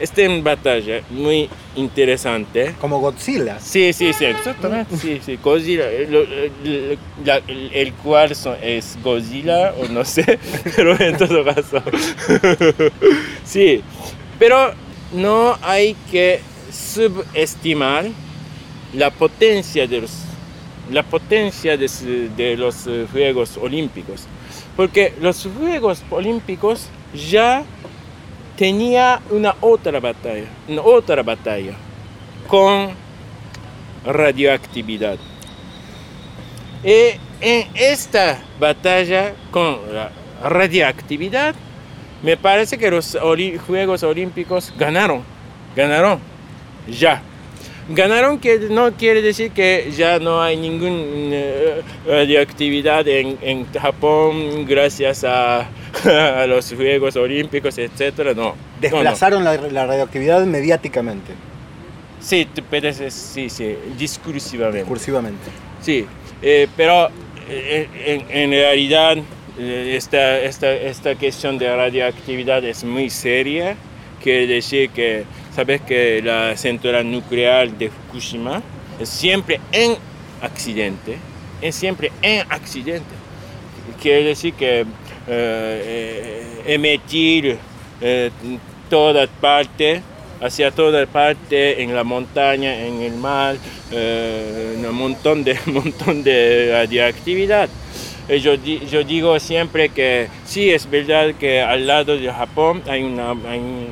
Esta 0.00 0.22
es 0.22 0.28
una 0.28 0.42
batalla 0.42 1.02
muy 1.10 1.48
interesante. 1.76 2.74
Como 2.80 2.98
Godzilla. 3.00 3.58
Sí, 3.60 3.92
sí, 3.92 4.12
sí, 4.12 4.24
exactamente. 4.24 4.96
Sí, 4.96 5.20
sí, 5.24 5.38
Godzilla, 5.42 5.84
eh, 5.90 6.06
lo- 6.10 6.22
eh, 6.22 6.98
la- 7.24 7.40
el, 7.46 7.92
son- 8.34 8.56
es 8.62 8.98
Godzilla 9.02 9.72
o 9.78 9.88
no 9.88 10.04
sé, 10.04 10.38
pero 10.76 10.98
en 11.00 11.16
todo 11.16 11.44
caso. 11.44 11.82
Sí, 13.44 13.82
pero 14.38 14.72
no 15.12 15.58
hay 15.62 15.94
que 16.10 16.40
subestimar 16.72 18.06
la 18.94 19.10
potencia 19.10 19.86
de 19.86 20.00
los, 20.02 20.10
la 20.90 21.02
potencia 21.02 21.76
de 21.76 22.56
los 22.56 22.86
eh, 22.86 23.06
Juegos 23.10 23.56
Olímpicos. 23.60 24.24
Porque 24.76 25.12
los 25.20 25.46
Juegos 25.58 26.02
Olímpicos 26.10 26.86
ya 27.14 27.64
tenía 28.60 29.22
una 29.30 29.56
otra 29.62 30.00
batalla, 30.00 30.44
una 30.68 30.82
otra 30.82 31.22
batalla 31.22 31.72
con 32.46 32.90
radioactividad. 34.04 35.16
Y 36.84 37.16
en 37.40 37.68
esta 37.74 38.38
batalla 38.58 39.32
con 39.50 39.78
la 39.90 40.10
radioactividad, 40.44 41.54
me 42.22 42.36
parece 42.36 42.76
que 42.76 42.90
los 42.90 43.16
Juegos 43.66 44.02
Olímpicos 44.02 44.74
ganaron, 44.76 45.22
ganaron, 45.74 46.20
ya. 46.86 47.22
Ganaron 47.88 48.38
que 48.38 48.58
no 48.58 48.92
quiere 48.92 49.22
decir 49.22 49.52
que 49.52 49.90
ya 49.96 50.18
no 50.18 50.42
hay 50.42 50.58
ninguna 50.58 51.80
radioactividad 52.06 53.08
en, 53.08 53.38
en 53.40 53.72
Japón 53.72 54.66
gracias 54.66 55.24
a, 55.24 55.66
a 56.08 56.46
los 56.46 56.72
Juegos 56.74 57.16
Olímpicos, 57.16 57.76
etc. 57.78 58.18
No. 58.18 58.32
no, 58.32 58.34
no. 58.34 58.54
Desplazaron 58.80 59.44
la, 59.44 59.56
la 59.56 59.86
radioactividad 59.86 60.44
mediáticamente, 60.46 61.32
Sí, 62.20 62.46
puedes, 62.68 62.98
sí, 63.14 63.48
sí, 63.48 63.76
discursivamente. 63.98 64.86
cursivamente. 64.86 65.50
Sí, 65.80 66.04
eh, 66.42 66.68
pero 66.76 67.08
eh, 67.48 67.88
en, 68.06 68.26
en 68.28 68.50
realidad 68.50 69.16
eh, 69.58 69.94
esta, 69.96 70.38
esta, 70.40 70.70
esta 70.72 71.14
cuestión 71.16 71.56
de 71.56 71.74
radioactividad 71.74 72.62
es 72.64 72.84
muy 72.84 73.08
seria. 73.08 73.74
Quiere 74.22 74.46
decir 74.46 74.90
que, 74.90 75.24
sabes 75.54 75.80
que 75.80 76.20
la 76.22 76.54
central 76.58 77.10
nuclear 77.10 77.70
de 77.70 77.90
Fukushima 77.90 78.62
es 78.98 79.08
siempre 79.08 79.58
en 79.72 79.96
accidente, 80.42 81.16
es 81.62 81.74
siempre 81.74 82.12
en 82.20 82.44
accidente. 82.50 83.14
Quiere 84.00 84.24
decir 84.24 84.52
que 84.54 84.84
eh, 85.26 86.62
eh, 86.66 86.74
emitir 86.74 87.56
eh, 88.00 88.30
toda 88.88 89.26
parte, 89.26 90.02
hacia 90.40 90.70
toda 90.70 91.06
parte, 91.06 91.82
en 91.82 91.94
la 91.94 92.02
montaña, 92.04 92.74
en 92.74 93.02
el 93.02 93.12
mar, 93.12 93.56
eh, 93.92 94.76
un 94.78 94.94
montón 94.94 95.44
de, 95.44 95.58
montón 95.66 96.22
de 96.22 96.70
radioactividad. 96.72 97.68
Eh, 98.28 98.40
Yo, 98.40 98.54
yo 98.54 99.02
digo 99.04 99.38
siempre 99.40 99.88
que 99.88 100.28
sí, 100.44 100.70
es 100.70 100.88
verdad 100.88 101.34
que 101.38 101.60
al 101.60 101.86
lado 101.86 102.16
de 102.16 102.30
Japón 102.32 102.82
hay, 102.86 103.02
una, 103.02 103.30
hay, 103.32 103.58
un, 103.58 103.88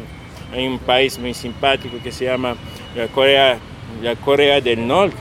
hay 0.52 0.66
un 0.66 0.78
país 0.78 1.18
muy 1.18 1.34
simpático 1.34 1.96
que 2.02 2.12
se 2.12 2.24
llama 2.26 2.56
la 2.96 3.08
Corea, 3.08 3.58
la 4.02 4.14
Corea 4.16 4.60
del 4.60 4.86
Norte. 4.86 5.16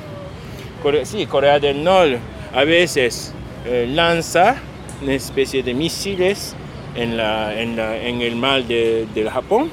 Corea, 0.83 1.03
sí, 1.05 1.25
Corea 1.25 1.59
del 1.59 1.83
Norte 1.83 2.19
a 2.53 2.63
veces 2.63 3.33
eh, 3.65 3.87
lanza 3.89 4.55
una 5.01 5.13
especie 5.13 5.63
de 5.63 5.73
misiles 5.73 6.55
en, 6.95 7.17
la, 7.17 7.59
en, 7.59 7.77
el 8.21 8.35
mar 8.35 8.63
de, 8.63 9.07
del 9.13 9.29
Japón. 9.29 9.69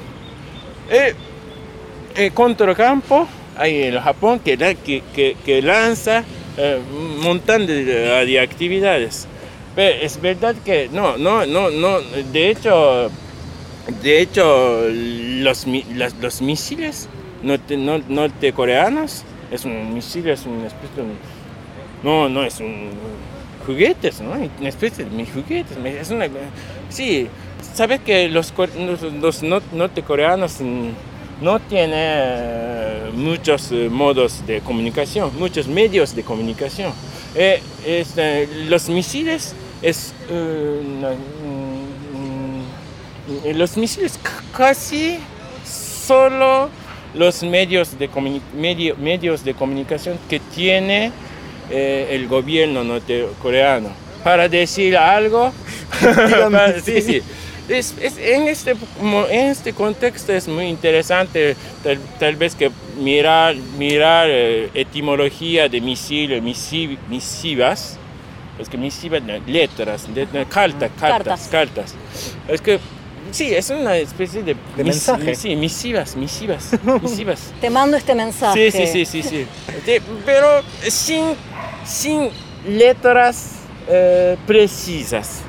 Y 0.89 2.21
el 2.21 2.31
contracampo 2.33 3.27
hay 3.57 3.83
en 3.83 3.93
el 3.95 3.99
Japón 3.99 4.39
que, 4.39 4.57
que, 5.13 5.35
lanza 5.61 6.23
eh, 6.57 6.79
un 6.91 7.19
montón 7.21 7.65
de 7.65 8.09
radioactividades. 8.09 9.27
Pero 9.75 9.95
es 10.01 10.21
verdad 10.21 10.55
que 10.63 10.89
no, 10.91 11.17
no, 11.17 11.45
no, 11.45 11.69
no. 11.69 11.99
De 12.31 12.49
hecho, 12.49 13.09
de 14.01 14.21
hecho 14.21 14.87
los, 14.89 15.65
los 16.21 16.41
misiles 16.41 17.09
norte- 17.43 17.77
no- 17.77 18.01
nortecoreanos 18.07 19.23
es 19.51 19.65
un 19.65 19.93
misil, 19.93 20.27
es 20.29 20.45
de... 21.03 21.15
No, 22.03 22.29
no, 22.29 22.43
es 22.43 22.59
un 22.59 22.89
juguetes, 23.65 24.21
¿no? 24.21 24.31
Una 24.31 24.69
especie 24.69 25.05
de 25.05 25.11
mis 25.11 25.29
juguetes. 25.31 25.77
Es 25.83 26.11
una, 26.11 26.27
sí, 26.89 27.27
sabes 27.73 27.99
que 28.01 28.29
los, 28.29 28.53
los, 28.77 29.01
los 29.13 29.43
no- 29.43 29.61
nortecoreanos 29.73 30.57
no 31.41 31.59
tienen 31.59 31.91
eh, 31.93 33.11
muchos 33.13 33.71
eh, 33.71 33.89
modos 33.89 34.45
de 34.47 34.61
comunicación, 34.61 35.31
muchos 35.37 35.67
medios 35.67 36.15
de 36.15 36.23
comunicación. 36.23 36.93
Eh, 37.35 37.61
este, 37.85 38.47
los 38.69 38.87
misiles 38.89 39.53
es 39.81 40.13
mm, 40.31 41.03
los 43.55 43.75
misiles 43.77 44.19
casi 44.55 45.17
solo 45.65 46.69
los 47.13 47.43
medios 47.43 47.97
de, 47.97 48.09
medio- 48.55 48.95
medios 48.97 49.43
de 49.43 49.53
comunicación 49.53 50.17
que 50.29 50.39
tiene 50.39 51.11
eh, 51.69 52.07
el 52.11 52.27
gobierno 52.27 52.83
nortecoreano 52.83 53.89
para 54.23 54.47
decir 54.49 54.97
algo. 54.97 55.51
para- 56.01 56.79
sí, 56.81 57.01
sí. 57.01 57.21
Es- 57.67 57.95
es- 57.99 58.17
en, 58.19 58.47
este, 58.47 58.75
en 59.01 59.47
este 59.47 59.73
contexto 59.73 60.31
es 60.33 60.47
muy 60.47 60.65
interesante 60.65 61.55
tal, 61.83 61.97
tal 62.19 62.35
vez 62.35 62.53
que 62.55 62.69
mirar, 62.99 63.55
mirar 63.77 64.27
eh, 64.29 64.69
etimología 64.75 65.67
de 65.67 65.81
misil, 65.81 66.41
misiv- 66.43 66.97
misivas. 67.09 67.97
Es 68.59 68.69
que 68.69 68.77
misivas, 68.77 69.21
no, 69.23 69.33
letras, 69.47 70.07
let- 70.15 70.29
no, 70.31 70.45
carta- 70.47 70.89
cartas, 70.89 70.99
Cartas. 70.99 71.47
cartas. 71.49 71.95
Es 72.47 72.61
que 72.61 72.79
sí, 73.35 73.53
es 73.53 73.69
una 73.69 73.97
especie 73.97 74.41
de, 74.43 74.55
De 74.77 74.83
mensaje. 74.83 75.35
Sí, 75.35 75.55
misivas, 75.55 76.15
misivas, 76.15 76.69
misivas. 77.01 77.51
Te 77.61 77.69
mando 77.69 77.97
este 77.97 78.15
mensaje. 78.15 78.71
Sí, 78.71 78.85
sí, 78.85 79.05
sí, 79.05 79.05
sí, 79.05 79.23
sí. 79.29 79.45
De- 79.85 80.01
pero 80.25 80.61
sin, 80.87 81.33
sin 81.85 82.29
letras 82.67 83.51
eh, 83.87 84.37
precisas. 84.47 85.41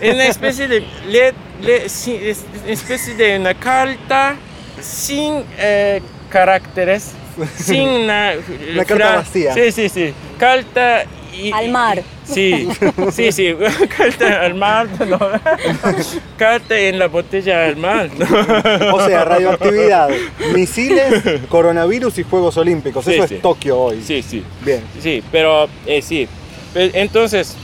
Es 0.00 0.14
una 0.14 0.26
especie 0.26 0.66
de, 0.68 0.80
le- 1.08 1.34
le- 1.62 1.88
sí, 1.88 2.18
es 2.20 2.44
una 2.64 2.72
especie 2.72 3.14
de 3.14 3.38
una 3.38 3.54
carta 3.54 4.36
sin 4.80 5.44
eh, 5.58 6.00
caracteres, 6.30 7.12
sin 7.56 7.88
una, 7.88 8.32
Una 8.72 8.84
carta 8.84 9.16
vacía. 9.16 9.54
Sí, 9.54 9.72
sí, 9.72 9.88
sí. 9.88 10.14
Carta 10.38 11.04
y- 11.38 11.52
Al 11.52 11.68
mar. 11.70 12.02
Sí, 12.24 12.68
sí, 13.12 13.32
sí. 13.32 13.54
Carta 13.96 14.42
al 14.44 14.54
mar, 14.54 14.86
no. 15.06 15.18
Carta 16.36 16.78
en 16.78 16.98
la 16.98 17.06
botella 17.08 17.64
al 17.66 17.76
mar. 17.76 18.10
no. 18.18 18.94
O 18.94 19.06
sea, 19.06 19.24
radioactividad, 19.24 20.10
misiles, 20.54 21.22
coronavirus 21.48 22.18
y 22.18 22.22
Juegos 22.24 22.56
Olímpicos. 22.56 23.04
Sí, 23.04 23.14
Eso 23.14 23.26
sí. 23.28 23.34
es 23.36 23.42
Tokio 23.42 23.78
hoy. 23.80 24.02
Sí, 24.02 24.22
sí. 24.22 24.42
Bien. 24.64 24.82
Sí, 25.00 25.22
pero 25.32 25.68
eh, 25.86 26.02
sí. 26.02 26.28
Entonces, 26.74 27.56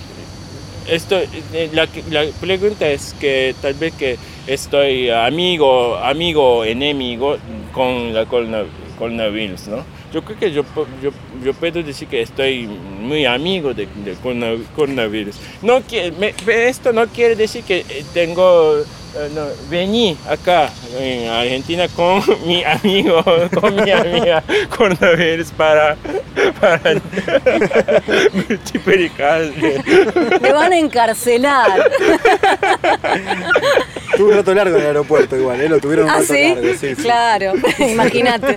esto, 0.88 1.16
eh, 1.52 1.70
la, 1.72 1.86
pregunta 2.40 2.88
es 2.88 3.14
que 3.20 3.54
tal 3.60 3.74
vez 3.74 3.92
que 3.94 4.16
estoy 4.46 5.10
amigo, 5.10 5.96
amigo 5.96 6.58
o 6.58 6.64
enemigo 6.64 7.36
con 7.72 8.12
la 8.14 8.26
corona- 8.26 8.64
coronavirus, 8.98 9.68
¿no? 9.68 9.84
Yo 10.14 10.22
creo 10.22 10.38
que 10.38 10.52
yo, 10.52 10.62
pu- 10.62 10.86
yo, 11.02 11.10
yo 11.42 11.52
puedo 11.54 11.82
decir 11.82 12.06
que 12.06 12.22
estoy 12.22 12.68
muy 12.68 13.26
amigo 13.26 13.74
de- 13.74 13.88
del 14.04 14.16
coronavirus. 14.76 15.34
No, 15.60 15.84
que- 15.84 16.12
me- 16.12 16.32
esto 16.68 16.92
no 16.92 17.08
quiere 17.08 17.34
decir 17.34 17.64
que 17.64 17.78
eh, 17.80 18.04
tengo, 18.14 18.78
eh, 18.78 18.84
no, 19.34 19.42
vení 19.68 20.16
acá 20.28 20.70
en 21.00 21.28
Argentina 21.28 21.88
con 21.88 22.22
mi 22.46 22.62
amigo, 22.62 23.24
con 23.60 23.74
mi 23.74 23.90
amiga 23.90 24.44
coronavirus 24.76 25.50
para, 25.50 25.96
para 26.60 26.80
multiplicarse. 28.32 29.82
Te 30.40 30.52
van 30.52 30.72
a 30.72 30.78
encarcelar. 30.78 31.90
Tuve 34.16 34.30
un 34.30 34.36
rato 34.36 34.54
largo 34.54 34.76
en 34.76 34.82
el 34.82 34.86
aeropuerto 34.88 35.36
igual, 35.36 35.60
¿eh? 35.60 35.68
Lo 35.68 35.80
tuvieron 35.80 36.04
un 36.04 36.10
¿Ah, 36.12 36.20
rato 36.20 36.32
sí? 36.32 36.54
largo. 36.54 36.68
Sí, 36.78 36.94
sí. 36.94 37.02
Claro, 37.02 37.52
imagínate. 37.80 38.56